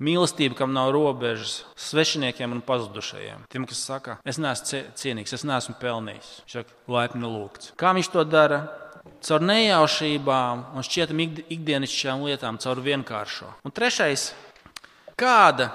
Mīlestība, 0.00 0.56
kam 0.56 0.72
nav 0.72 0.94
robežas, 0.96 1.58
svešiniekiem 1.76 2.54
un 2.56 2.62
pazudušajiem. 2.64 3.42
Tiem, 3.52 3.66
kas 3.68 3.82
saka, 3.84 4.16
es 4.24 4.38
neesmu 4.40 4.80
cienīgs, 4.96 5.34
es 5.36 5.44
neesmu 5.44 5.74
pelnījis. 5.80 6.30
Viņš 6.46 6.56
saka, 6.56 6.76
laipni 6.88 7.28
lūgts. 7.28 7.74
Kā 7.80 7.92
viņš 7.96 8.08
to 8.14 8.24
dara? 8.24 8.62
Caur 9.20 9.44
nejaušībām 9.44 10.64
un 10.76 10.86
šķietam 10.86 11.20
ikdienišķām 11.24 12.24
lietām, 12.24 12.56
caur 12.60 12.80
vienkāršo. 12.84 13.50
Un 13.68 13.76
trešais, 13.76 14.30
kāda, 15.20 15.68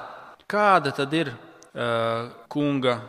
kāda 0.49 0.93
tad 0.97 1.13
ir 1.13 1.29
uh, 1.29 2.33
kunga 2.49 2.99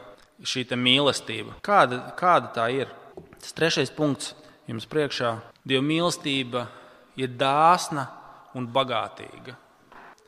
šī 0.44 0.68
mīlestība? 0.76 1.56
Kāda, 1.64 2.02
kāda 2.20 2.52
tā 2.60 2.70
ir? 2.76 2.92
Tas 3.40 3.56
trešais 3.56 3.92
punkts 3.96 4.34
jums 4.68 4.88
priekšā. 4.90 5.38
Dieva 5.64 5.84
mīlestība 5.84 6.68
ir 7.16 7.32
dāsna 7.40 8.10
un 8.56 8.68
bagātīga. 8.68 9.56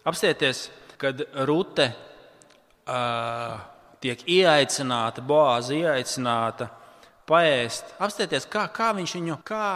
Apstieties, 0.06 0.68
kad 1.00 1.22
Rute 1.48 1.88
uh, 1.90 3.58
tiek 4.02 4.22
ieaicināta, 4.28 5.24
Boāza 5.24 5.74
ieaicināta 5.76 6.68
paēst. 7.28 7.96
Apstieties, 8.02 8.46
kā, 8.50 8.66
kā 8.74 8.92
viņš 8.96 9.16
viņu, 9.18 9.40
kā, 9.46 9.66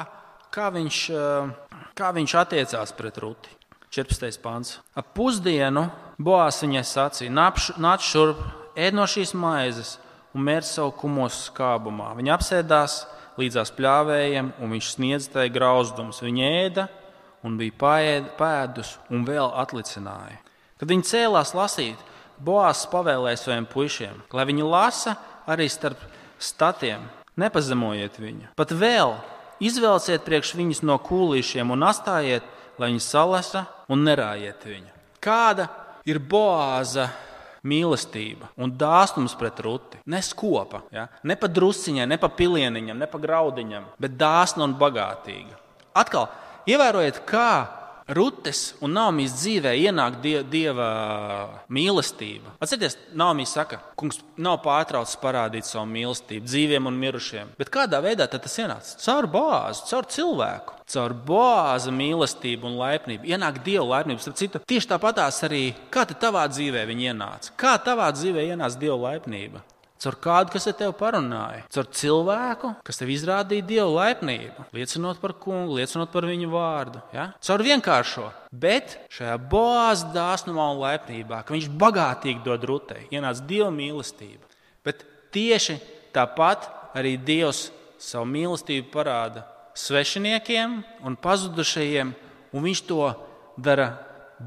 kā 0.55 0.71
viņš, 0.75 1.01
uh, 1.17 1.83
kā 1.99 2.13
viņš 2.15 2.37
attiecās 2.45 2.95
pret 2.99 3.21
Ruti. 3.23 3.59
14. 3.93 4.39
pāns. 4.41 4.79
Ap 4.97 5.11
pusdienu 5.13 5.85
Boāzs 6.17 6.63
viņai 6.65 6.85
sacīja: 6.89 7.33
Nāc 7.35 8.07
šurp, 8.07 8.41
ēd 8.73 8.97
no 8.97 9.05
šīs 9.05 9.35
maizes 9.37 9.99
un 10.33 10.47
mērķi 10.47 10.71
savu 10.71 10.95
kumosu 11.03 11.51
skābumā. 11.51 12.15
Viņa 12.17 12.33
apsēdās 12.39 13.03
līdzās 13.37 13.73
pļāvējiem, 13.77 14.53
un 14.61 14.73
viņš 14.73 14.91
sniedz 14.95 15.29
tai 15.33 15.51
grauzdumus. 15.53 16.23
Viņa 16.25 16.51
ēda 16.63 16.87
un 17.47 17.59
bija 17.61 17.75
paēd, 17.79 18.33
pēdus 18.39 18.97
un 19.13 19.27
vēl 19.27 19.53
atlicināja. 19.63 20.41
Kad 20.81 20.91
viņi 20.91 21.09
cēlās 21.11 21.55
lasīt, 21.55 22.09
Boāzs 22.43 22.89
pavēlēja 22.91 23.39
saviem 23.39 23.67
puišiem, 23.71 24.17
lai 24.35 24.47
viņi 24.49 24.65
lasa 24.67 25.15
arī 25.47 25.69
starp 25.71 26.01
statiem. 26.43 27.05
Nepazemojiet 27.39 28.19
viņu. 28.19 28.51
Pat 28.59 28.73
vēl 28.77 29.15
izvelciet 29.63 30.25
priekš 30.27 30.57
viņus 30.59 30.83
no 30.85 30.99
kūlīšiem 31.01 31.71
un 31.73 31.87
astājiet, 31.87 32.45
lai 32.81 32.91
viņi 32.91 33.05
salasa 33.05 33.67
un 33.93 34.03
nerājiet 34.09 34.67
viņu. 34.67 34.91
Kāda 35.23 35.69
ir 36.09 36.19
Boāza 36.19 37.07
mīlestība 37.63 38.51
un 38.59 38.75
dāsnums 38.75 39.37
pret 39.39 39.61
ruti? 39.63 40.01
Ne 40.11 40.19
skopa, 40.25 40.83
ja? 40.91 41.07
ne 41.23 41.39
pa 41.39 41.47
drusciņai, 41.47 42.09
ne 42.11 42.19
pa 42.19 42.31
pilieniņam, 42.33 42.99
ne 42.99 43.09
pa 43.09 43.21
graudiņam, 43.23 43.93
bet 44.03 44.19
dāsna 44.19 44.67
un 44.67 44.75
bagātīga. 44.81 45.61
Atkal, 45.95 46.27
ievērojiet, 46.71 47.23
kā 47.29 47.53
Rutes 48.13 48.73
un 48.83 48.97
Nāmijas 48.97 49.37
dzīvē 49.39 49.73
ienāk 49.87 50.19
die, 50.25 50.41
dieva 50.43 50.89
mīlestība. 51.73 52.57
Atcerieties, 52.63 52.97
Nāmija 53.17 53.49
saka, 53.49 53.79
kungs 53.99 54.19
nav 54.43 54.59
pārtraucis 54.65 55.21
parādīt 55.23 55.69
savu 55.69 55.87
mīlestību 55.93 56.49
dzīviem 56.49 56.91
un 56.91 56.99
mirušiem. 56.99 57.55
Bet 57.61 57.71
kādā 57.73 58.03
veidā 58.03 58.27
tas 58.27 58.59
ienāca? 58.59 58.99
Caur 59.05 59.31
bāzi, 59.31 59.87
caur 59.91 60.09
cilvēku. 60.11 60.79
Caur 60.93 61.15
bāzi 61.29 61.95
mīlestību 61.95 62.69
un 62.69 62.81
laipnību 62.83 63.31
ienāk 63.33 63.63
dieva 63.65 63.87
laipnība. 63.95 64.25
Starp 64.25 64.41
citu, 64.41 64.63
tieši 64.67 64.93
tāpatās 64.93 65.39
arī 65.47 65.69
kā 65.95 66.05
tavā 66.13 66.49
dzīvē 66.51 66.85
viņa 66.91 67.13
ienāca. 67.13 67.55
Kā 67.57 67.79
tavā 67.81 68.11
dzīvē 68.17 68.51
ienāca 68.51 68.83
dieva 68.83 68.99
laipnība? 69.07 69.63
Caur 70.03 70.17
kādu, 70.19 70.51
kas 70.51 70.65
ar 70.67 70.75
tevi 70.75 70.95
parunāja, 70.99 71.61
caur 71.71 71.87
cilvēku, 71.95 72.73
kas 72.83 72.99
tev 72.99 73.11
izrādīja 73.15 73.63
dievu 73.69 73.93
laipnību, 74.01 74.65
liecinot 74.75 75.21
par 75.23 75.37
kungu, 75.39 75.77
liecinot 75.79 76.11
par 76.11 76.27
viņu 76.27 76.49
vārdu. 76.51 76.99
Ja? 77.15 77.29
Caur 77.39 77.63
vienkāršo, 77.63 78.25
bet 78.51 78.97
šajā 79.15 79.37
boāzā 79.53 80.11
dāsnumā 80.17 80.73
un 80.73 80.83
laipnībā, 80.83 81.45
ka 81.47 81.55
viņš 81.55 81.71
bagātīgi 81.79 82.43
dod 82.43 82.67
rutei, 82.67 83.07
ienāca 83.15 83.47
dieva 83.47 83.71
mīlestība. 83.71 84.43
Bet 84.83 85.07
tieši 85.31 85.79
tāpat 86.15 86.67
arī 86.99 87.15
Dievs 87.23 87.69
savu 88.03 88.27
mīlestību 88.35 88.91
parāda 88.91 89.47
svešiniekiem 89.79 90.81
un 91.07 91.15
pazudušajiem, 91.23 92.11
un 92.51 92.67
viņš 92.67 92.85
to 92.91 93.07
dara 93.55 93.93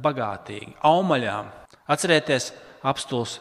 bagātīgi, 0.04 0.76
augaļām. 0.84 1.48
Atcerieties, 1.88 2.52
apstults 2.84 3.40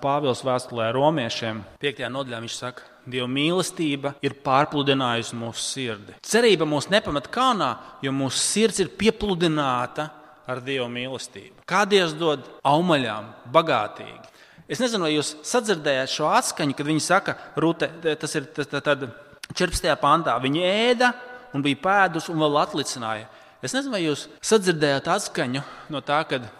Pāvils 0.00 0.40
vēstulē 0.46 0.88
romiešiem 0.96 1.62
5. 1.82 2.04
nodaļā 2.12 2.42
viņš 2.44 2.54
saka, 2.56 2.84
Dieva 3.06 3.28
mīlestība 3.30 4.16
ir 4.24 4.34
pārpludinājusi 4.42 5.36
mūsu 5.38 5.62
sirdi. 5.62 6.14
Cerība 6.26 6.66
mūs 6.66 6.88
nepamet 6.90 7.28
kānā, 7.30 7.68
jo 8.02 8.10
mūsu 8.10 8.40
sirds 8.42 8.80
ir 8.82 8.90
piepludināta 8.98 10.08
ar 10.48 10.62
Dieva 10.64 10.88
mīlestību. 10.90 11.62
Kā 11.68 11.84
Dievs 11.86 12.16
dod 12.18 12.42
augaļām 12.66 13.30
bagātīgi. 13.54 14.32
Es 14.66 14.82
nezinu, 14.82 15.06
vai 15.06 15.12
jūs 15.14 15.36
sadzirdējāt 15.46 16.10
šo 16.10 16.32
atskaņu, 16.34 16.74
kad 16.74 16.88
viņi 16.88 17.04
saka, 17.04 17.36
Rūte, 17.54 17.86
tas 18.18 18.34
ir 18.34 18.48
tas, 18.56 18.66
tā, 18.72 18.82
tā, 18.82 18.96
14. 19.54 19.92
pantā. 20.02 20.34
Viņi 20.42 20.66
ēda 20.66 21.12
un 21.54 21.62
bija 21.62 21.78
pēdus 21.84 22.26
un 22.32 22.42
vēl 22.42 22.58
atlicināja. 22.64 23.28
Es 23.62 23.74
nezinu, 23.76 23.94
vai 23.94 24.02
jūs 24.02 24.26
sadzirdējāt 24.44 25.06
atskaņu 25.14 25.62
no 25.94 26.02
tā, 26.02 26.18
kad 26.26 26.50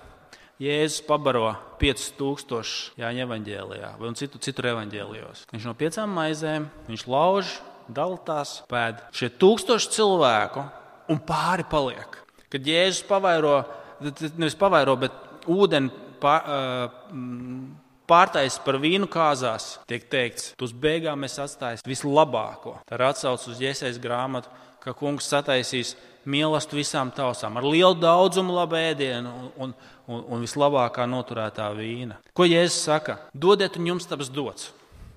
Jēzus 0.63 1.03
pabaro 1.05 1.51
5000 1.81 2.97
Jāņa 2.97 3.25
evanģēlijā 3.27 3.91
vai 4.01 4.13
citu, 4.17 4.41
citur 4.41 4.71
evanģēlijos. 4.73 5.45
Viņš 5.53 5.67
no 5.69 5.75
piecām 5.77 6.15
maizēm, 6.17 6.71
lauž, 7.13 7.59
dalās, 7.93 8.61
pēd 8.71 9.03
šie 9.17 9.29
tūkstoši 9.37 9.93
cilvēku 9.99 10.65
un 11.13 11.21
pāri 11.29 11.67
paliek. 11.69 12.17
Kad 12.53 12.67
Jēzus 12.67 13.05
pavairo, 13.09 13.59
nevis 14.39 14.57
pavairo, 14.57 14.97
bet 14.97 15.45
ūdeni 15.45 15.93
pār, 16.23 16.91
pārtaisa 18.09 18.63
par 18.65 18.81
vīnu 18.81 19.11
kāzās, 19.13 19.75
tiek 19.91 20.09
teikts, 20.11 20.55
tu 20.57 20.65
uz 20.69 20.73
beigām 20.73 21.27
esi 21.27 21.43
atstājis 21.43 21.85
vislabāko. 21.87 22.79
Tā 22.89 22.97
ir 22.97 23.09
atsauce 23.11 23.51
uz 23.53 23.61
iesaistīšanās 23.61 24.03
grāmatu, 24.03 24.53
ka 24.81 24.95
kungs 24.97 25.29
sataisīs 25.29 25.97
mīlestību 26.27 26.81
visām 26.81 27.11
tautām 27.15 27.57
ar 27.59 27.67
lielu 27.67 27.95
daudzumu 27.99 28.55
labu 28.57 28.79
ēdienu 28.79 29.33
un, 29.57 29.73
un, 30.07 30.23
un 30.27 30.45
vislabākā 30.45 31.07
noturētā 31.09 31.71
vīna. 31.79 32.19
Ko 32.37 32.47
Jēzus 32.49 32.83
saka? 32.89 33.21
Dodiet, 33.33 33.79
un 33.79 33.91
jums 33.93 34.09
tas 34.11 34.31
dots. 34.33 34.71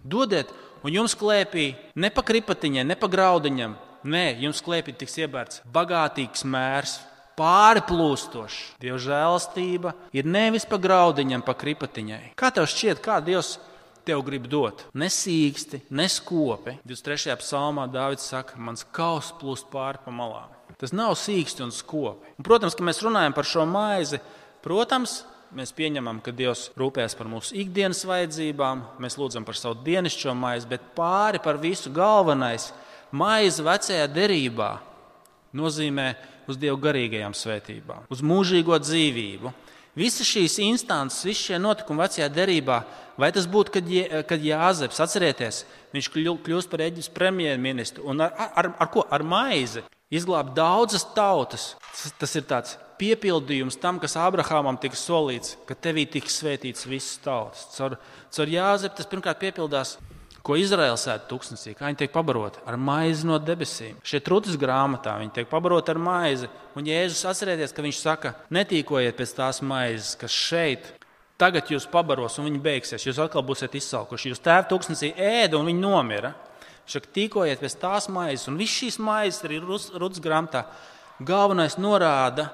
Dodiet, 0.04 0.52
un 0.84 0.94
jums 0.94 1.18
klēpī 1.20 1.74
ne 2.00 2.12
pa 2.14 2.24
kripatiņai, 2.26 2.88
ne 2.88 2.98
pa 3.00 3.12
graudiņam. 3.12 3.78
Nē, 4.10 4.26
jums 4.40 4.62
klēpī 4.64 4.94
tiks 4.96 5.18
iebērts 5.20 5.64
bagātīgs 5.76 6.46
mērs, 6.48 7.00
pāri 7.40 7.84
plūstošs. 7.88 8.76
Dieva 8.80 9.00
žēlastība 9.02 9.96
ir 10.16 10.28
nevis 10.28 10.68
pa 10.70 10.80
graudiņam, 10.82 11.44
pa 11.46 11.56
kripatiņai. 11.58 12.36
Kā 12.40 12.52
tev 12.56 12.70
šķiet, 12.72 13.02
kā 13.04 13.20
Dievs 13.24 13.58
tev 14.08 14.24
grib 14.28 14.48
dot? 14.52 14.86
Nesīksti, 14.98 15.84
neskopi. 15.92 16.78
23. 16.88 17.36
psalmā 17.44 17.90
Dārvids 17.92 18.28
saka, 18.32 18.60
mans 18.60 18.88
kaus 18.96 19.34
plūst 19.40 19.70
pāri 19.74 20.02
pa 20.06 20.16
malām. 20.16 20.59
Tas 20.80 20.94
nav 20.96 21.18
sīksti 21.20 21.66
un 21.66 21.74
skopi. 21.76 22.30
Un, 22.38 22.46
protams, 22.48 22.78
ka 22.78 22.86
mēs 22.88 23.02
runājam 23.04 23.36
par 23.36 23.48
šo 23.48 23.66
maizi. 23.68 24.22
Protams, 24.64 25.24
mēs 25.56 25.74
pieņemam, 25.76 26.22
ka 26.24 26.32
Dievs 26.36 26.70
rūpēs 26.80 27.18
par 27.20 27.28
mūsu 27.28 27.58
ikdienas 27.60 28.06
vajadzībām, 28.08 28.86
mēs 29.04 29.18
lūdzam 29.20 29.48
par 29.48 29.60
savu 29.60 29.82
dienascho 29.84 30.36
maizi, 30.38 30.70
bet 30.72 30.94
pāri 30.96 31.42
par 31.44 31.60
visu 31.60 31.92
galvenais- 31.92 32.72
maize 33.12 33.64
vecajā 33.64 34.08
derībā 34.08 34.80
nozīmē 35.54 36.16
uz 36.48 36.58
Dieva 36.58 36.78
garīgajām 36.78 37.36
svētībām, 37.36 38.08
uz 38.10 38.22
mūžīgo 38.22 38.80
dzīvību. 38.80 39.54
Visas 39.96 40.28
šīs 40.28 40.60
instances, 40.64 41.26
visi 41.26 41.50
šie 41.50 41.60
notikumi 41.60 42.06
vecajā 42.06 42.30
derībā, 42.32 42.84
vai 43.18 43.32
tas 43.32 43.46
būtu, 43.48 43.72
kad, 43.74 44.28
kad 44.28 44.40
Jāzeps, 44.40 45.00
atcerieties, 45.02 45.66
viņš 45.92 46.10
kļūst 46.14 46.70
par 46.70 46.80
Eģiptes 46.80 47.10
premjerministru 47.10 48.06
un 48.06 48.22
ar, 48.22 48.32
ar, 48.56 48.76
ar 48.80 48.88
ko? 48.88 49.04
Ar 49.10 49.24
maizi 49.24 49.84
izglābt 50.14 50.56
daudzas 50.58 51.06
tautas. 51.16 51.74
Tas, 51.90 52.14
tas 52.22 52.38
ir 52.40 52.46
tāds 52.50 52.78
piepildījums 53.00 53.80
tam, 53.80 54.00
kas 54.02 54.18
Abrahamam 54.20 54.78
tika 54.82 54.98
solīts, 55.00 55.56
ka 55.68 55.78
tevī 55.78 56.06
tiks 56.10 56.42
svētīts 56.42 56.88
visas 56.90 57.20
tautas. 57.24 57.68
Caur, 57.78 57.98
caur 58.36 58.54
Jāzepu 58.54 59.00
tas 59.00 59.10
pirmkārt 59.10 59.42
piepildās. 59.42 59.98
Ko 60.40 60.56
Izraels 60.56 61.04
ēd 61.12 61.26
tūkstnesī, 61.28 61.74
kā 61.76 61.90
viņi 61.90 62.00
tiek 62.00 62.14
pabaroti 62.14 62.62
ar 62.66 62.78
maizi 62.80 63.28
no 63.28 63.36
debesīm. 63.44 63.98
Šie 64.08 64.22
trūcis 64.24 64.56
grāmatā 64.58 65.18
viņi 65.20 65.34
tiek 65.36 65.50
pabaroti 65.52 65.92
ar 65.92 66.00
maizi. 66.00 66.48
Un 66.80 66.88
Jēzus 66.88 67.26
atcerieties, 67.28 67.76
ka 67.76 67.84
viņš 67.84 68.00
saka, 68.00 68.32
netīkojiet 68.56 69.20
pēc 69.20 69.36
tās 69.36 69.60
maizes, 69.62 70.16
kas 70.18 70.34
šeit 70.34 70.88
tagad 71.40 71.70
jūs 71.72 71.88
pabaros 71.92 72.40
un 72.40 72.48
viņi 72.50 72.62
beigsies. 72.64 73.06
Jūs 73.06 73.20
atkal 73.24 73.44
būsiet 73.48 73.76
izsalkuši. 73.80 74.34
Jūs 74.34 74.44
tēvu 74.48 74.70
tūkstnesī 74.72 75.12
ēda 75.16 75.60
un 75.60 75.70
viņi 75.70 75.84
nomira. 75.84 76.34
Šak 76.90 77.06
tīkojiet 77.14 77.62
pēc 77.62 77.76
tās 77.78 78.08
maizes, 78.10 78.48
un 78.50 78.58
viss 78.58 78.80
šīs 78.80 78.98
maizes 79.04 79.44
arī 79.46 79.60
Rudas 79.62 80.22
grāmatā. 80.24 80.64
Galvenais 81.22 81.76
norāda 81.78 82.48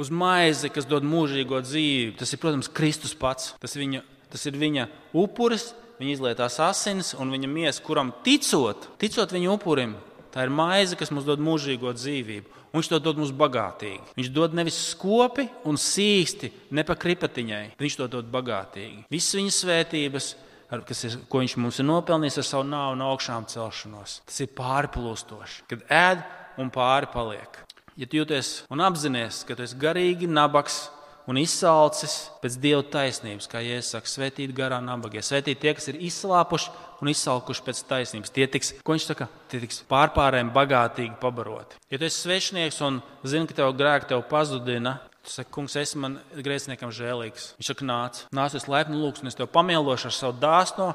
uz 0.00 0.08
maizi, 0.08 0.70
kas 0.72 0.86
dod 0.88 1.04
mūžīgo 1.04 1.60
dzīvību. 1.66 2.16
Tas 2.20 2.32
ir, 2.32 2.40
protams, 2.40 2.70
Kristus 2.72 3.12
pats. 3.18 3.52
Tas, 3.60 3.74
viņa, 3.76 4.00
tas 4.32 4.46
ir 4.48 4.56
viņa 4.56 4.86
upuris, 5.18 5.72
viņa 5.98 6.14
izlietās 6.14 6.56
asins 6.64 7.12
un 7.18 7.34
viņa 7.34 7.50
miesa, 7.50 7.84
kuram 7.84 8.14
ticot, 8.24 8.88
ticot 9.02 9.34
viņa 9.34 9.50
upurim, 9.52 9.96
tā 10.32 10.46
ir 10.46 10.54
maize, 10.54 10.96
kas 10.96 11.12
mums 11.12 11.26
dod 11.28 11.42
mūžīgo 11.42 11.92
dzīvību. 11.98 12.56
Un 12.68 12.80
viņš 12.80 12.90
to 12.92 12.98
dod 13.00 13.20
mums 13.20 13.32
bagātīgi. 13.36 14.12
Viņš 14.16 14.28
dod 14.32 14.56
nevis 14.56 14.76
skopi 14.92 15.46
un 15.68 15.76
sīksti, 15.80 16.52
ne 16.76 16.84
pa 16.84 16.96
kripatiņai. 17.00 17.64
Viņš 17.80 17.96
to 18.00 18.08
dod 18.12 18.28
bagātīgi. 18.32 19.06
Visas 19.12 19.38
viņa 19.38 19.54
svētības 19.56 20.34
ar, 20.70 20.82
ir, 20.84 21.16
ko 21.30 21.42
viņš 21.42 21.56
mums 21.60 21.80
ir 21.80 21.88
nopelnījis 21.88 22.40
ar 22.42 22.48
savu 22.50 22.66
nāvu 22.68 22.96
un 22.96 23.06
augšām 23.08 23.48
celšanos. 23.52 24.20
Tas 24.28 24.44
ir 24.44 24.52
pārplūstoši, 24.58 25.64
kad 25.70 25.86
ēd 25.88 26.22
un 26.60 26.70
pāri 26.74 27.10
paliek. 27.12 27.64
Ja 27.98 28.06
tu 28.06 28.20
jūties 28.20 28.62
un 28.70 28.84
apzinājies, 28.86 29.42
ka 29.46 29.56
tu 29.58 29.64
esi 29.64 29.78
garīgi 29.78 30.28
nabaks 30.30 30.86
un 31.28 31.36
izsalcis 31.40 32.28
pēc 32.40 32.56
dieva 32.62 32.84
taisnības, 32.88 33.48
kā 33.50 33.60
Jēzus 33.60 33.96
saka, 33.96 34.08
svētīt 34.08 34.54
garā 34.56 34.78
nabagie, 34.80 35.20
svētīt 35.24 35.60
tie, 35.60 35.74
kas 35.76 35.90
ir 35.90 35.98
izslāpuši 36.08 36.72
un 37.02 37.10
izsalkuši 37.12 37.64
pēc 37.66 37.82
taisnības. 37.90 38.32
Tie 38.32 38.46
tiks, 38.48 38.72
ko 38.86 38.94
viņš 38.94 39.08
saka, 39.10 39.28
tie 39.50 39.60
tiks 39.62 39.82
pārpārējiem 39.90 40.54
bagātīgi 40.54 41.18
pabaroti. 41.20 41.82
Ja 41.92 42.00
tu 42.00 42.08
esi 42.08 42.22
svešinieks 42.22 42.80
un 42.86 43.02
zini, 43.28 43.50
ka 43.50 43.58
tev 43.60 43.74
grēki 43.76 44.12
tev 44.14 44.24
pazudina, 44.30 44.96
Tu 45.28 45.34
saki, 45.34 45.50
kungs, 45.52 45.74
esi 45.76 45.98
man 46.00 46.14
grēciniekam 46.32 46.88
žēlīgs. 46.94 47.50
Viņš 47.58 47.68
saka, 47.68 47.84
nāc, 47.84 48.20
nāc, 48.32 48.54
es 48.56 48.64
laipni 48.64 48.96
lūgšu, 48.96 49.26
un 49.26 49.28
es 49.28 49.36
tev 49.36 49.50
pamielošu 49.52 50.08
ar 50.08 50.14
savu 50.16 50.38
dāsno 50.40 50.86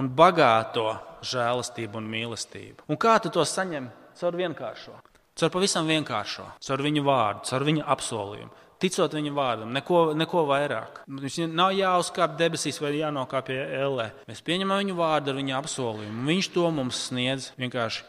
un 0.00 0.08
bagāto 0.10 0.88
žēlastību 1.22 2.00
un 2.00 2.08
mīlestību. 2.10 2.88
Un 2.90 2.98
kā 2.98 3.14
tu 3.22 3.30
to 3.30 3.46
saņem? 3.46 3.86
Caur 4.18 4.40
vienkāršo. 4.42 4.96
Caur 5.38 5.54
pavisam 5.54 5.86
vienkāršo, 5.86 6.48
caur 6.66 6.82
viņu 6.82 7.06
vārdu, 7.06 7.46
caur 7.46 7.68
viņu 7.68 7.86
apsolījumu. 7.94 8.62
Ticot 8.82 9.14
viņa 9.14 9.32
vārdam, 9.36 9.72
neko, 9.72 10.00
neko 10.18 10.42
vairāk. 10.50 11.02
Viņš 11.06 11.40
nav 11.54 11.72
jāuzkāp 11.78 12.34
debesīs 12.40 12.82
vai 12.82 12.96
jānokāpj 12.98 13.62
ellē. 13.78 14.10
Mēs 14.28 14.42
pieņemam 14.44 14.82
viņu 14.82 14.98
vārdu 14.98 15.32
ar 15.32 15.38
viņa 15.38 15.60
apsolījumu. 15.62 16.26
Viņš 16.26 16.48
to 16.56 16.70
mums 16.74 17.06
sniedz 17.08 17.52
vienkārši 17.60 18.02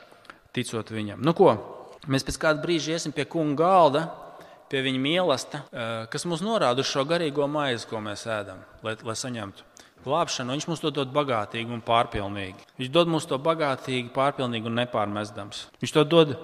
ticot 0.57 0.89
viņam. 0.91 1.21
Nu, 1.21 1.37
ko? 1.37 1.53
Mēs 2.09 2.25
pēc 2.27 2.39
kāda 2.41 2.63
brīža 2.63 2.97
iesim 2.97 3.13
pie 3.15 3.27
kunga 3.29 3.61
galda 3.61 4.07
pie 4.71 4.83
viņa 4.85 5.01
mīlestības, 5.03 5.71
eh, 5.71 6.05
kas 6.11 6.25
mums 6.25 6.43
norāda 6.45 6.83
uz 6.83 6.91
šo 6.91 7.05
garīgo 7.07 7.47
maizi, 7.49 7.87
ko 7.87 8.01
mēs 8.03 8.25
ēdam, 8.27 8.63
lai, 8.83 8.95
lai 9.03 9.15
saņemtu 9.15 9.65
glābšanu. 10.05 10.55
Viņš 10.55 10.67
mums 10.69 10.83
to 10.83 10.91
dod 10.91 11.13
bagātīgi 11.15 11.73
un 11.73 11.81
pārpilnīgi. 11.81 12.67
Viņš 12.79 12.91
dod 12.93 13.11
mums 13.11 13.27
to 13.29 13.39
bagātīgi, 13.41 14.11
pārpilnīgi 14.15 14.69
un 14.69 14.79
nepārmestams. 14.81 15.67
Viņš 15.81 15.93
to 15.93 16.03
dod 16.07 16.35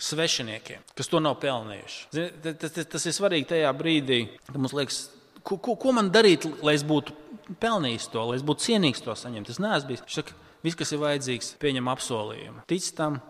svešiniekiem, 0.00 0.84
kas 0.96 1.10
to 1.12 1.20
nav 1.20 1.38
pelnījuši. 1.42 2.04
Zin, 2.16 2.30
tas, 2.42 2.72
tas, 2.72 2.86
tas 2.94 3.06
ir 3.06 3.16
svarīgi 3.16 3.50
tajā 3.52 3.72
brīdī, 3.76 4.20
kad 4.46 4.56
mums 4.56 4.72
liekas, 4.76 5.00
ko, 5.44 5.58
ko, 5.60 5.76
ko 5.76 5.92
man 5.96 6.08
darīt, 6.14 6.46
lai 6.64 6.76
es 6.78 6.84
būtu 6.86 7.16
pelnījis 7.60 8.08
to, 8.12 8.24
lai 8.30 8.38
es 8.38 8.46
būtu 8.46 8.68
cienīgs 8.68 9.04
to 9.04 9.16
saņemt. 9.16 9.50
Tas 9.50 9.60
neesmu 9.60 9.90
bijis. 9.90 10.04
Viņš 10.06 10.20
saka, 10.20 10.38
viss, 10.64 10.78
kas 10.78 10.94
ir 10.94 11.02
vajadzīgs, 11.02 11.54
pieņem 11.60 11.90
apsolījumu. 11.92 12.64
Tic 12.70 12.86
tam, 12.96 13.20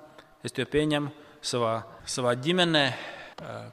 es 0.47 0.55
to 0.55 0.67
pieņemu 0.69 1.11
savā, 1.43 1.81
savā 2.07 2.37
ģimenē 2.39 2.85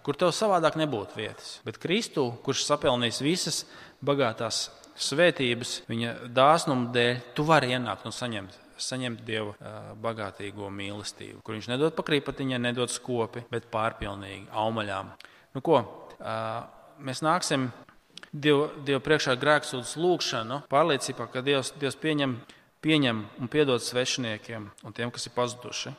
kur 0.06 0.18
tev 0.20 0.34
savādāk 0.36 0.78
nebūtu 0.80 1.18
vietas. 1.20 1.58
Bet 1.68 1.80
Kristu, 1.82 2.30
kurš 2.46 2.66
sapelnījis 2.68 3.24
visas 3.26 3.64
bagātās 4.06 4.68
svētības, 4.98 5.82
viņa 5.90 6.14
dāsnuma 6.34 6.92
dēļ, 6.94 7.20
tu 7.38 7.46
vari 7.48 7.74
ienākt 7.76 8.08
un 8.08 8.16
saņemt. 8.16 8.64
Saņemt 8.78 9.24
Dieva 9.26 9.56
uh, 9.56 9.78
bagātīgo 9.98 10.68
mīlestību, 10.70 11.42
kur 11.42 11.56
Viņš 11.56 11.72
nedod 11.72 11.96
pakrīpatiņai, 11.98 12.60
nedod 12.62 12.92
skopi, 12.94 13.42
bet 13.50 13.72
pārpilnīgi 13.74 14.52
augaļām. 14.54 15.10
Nu, 15.56 15.64
ko, 15.66 15.80
uh, 15.82 16.60
mēs 17.02 17.24
nāksim 17.26 17.72
Dievu, 18.30 18.68
Dievu 18.86 19.02
priekšā 19.02 19.34
grēksūdzes 19.42 19.98
lūgšanu, 19.98 20.62
pārliecībā, 20.70 21.26
ka 21.34 21.42
Dievs, 21.46 21.74
Dievs 21.82 21.98
pieņem, 21.98 22.38
pieņem 22.86 23.24
un 23.42 23.50
piedod 23.50 23.82
svešiniekiem 23.82 24.70
un 24.86 24.94
tiem, 24.94 25.10
kas 25.14 25.26
ir 25.26 25.34
pazuduši. 25.34 25.96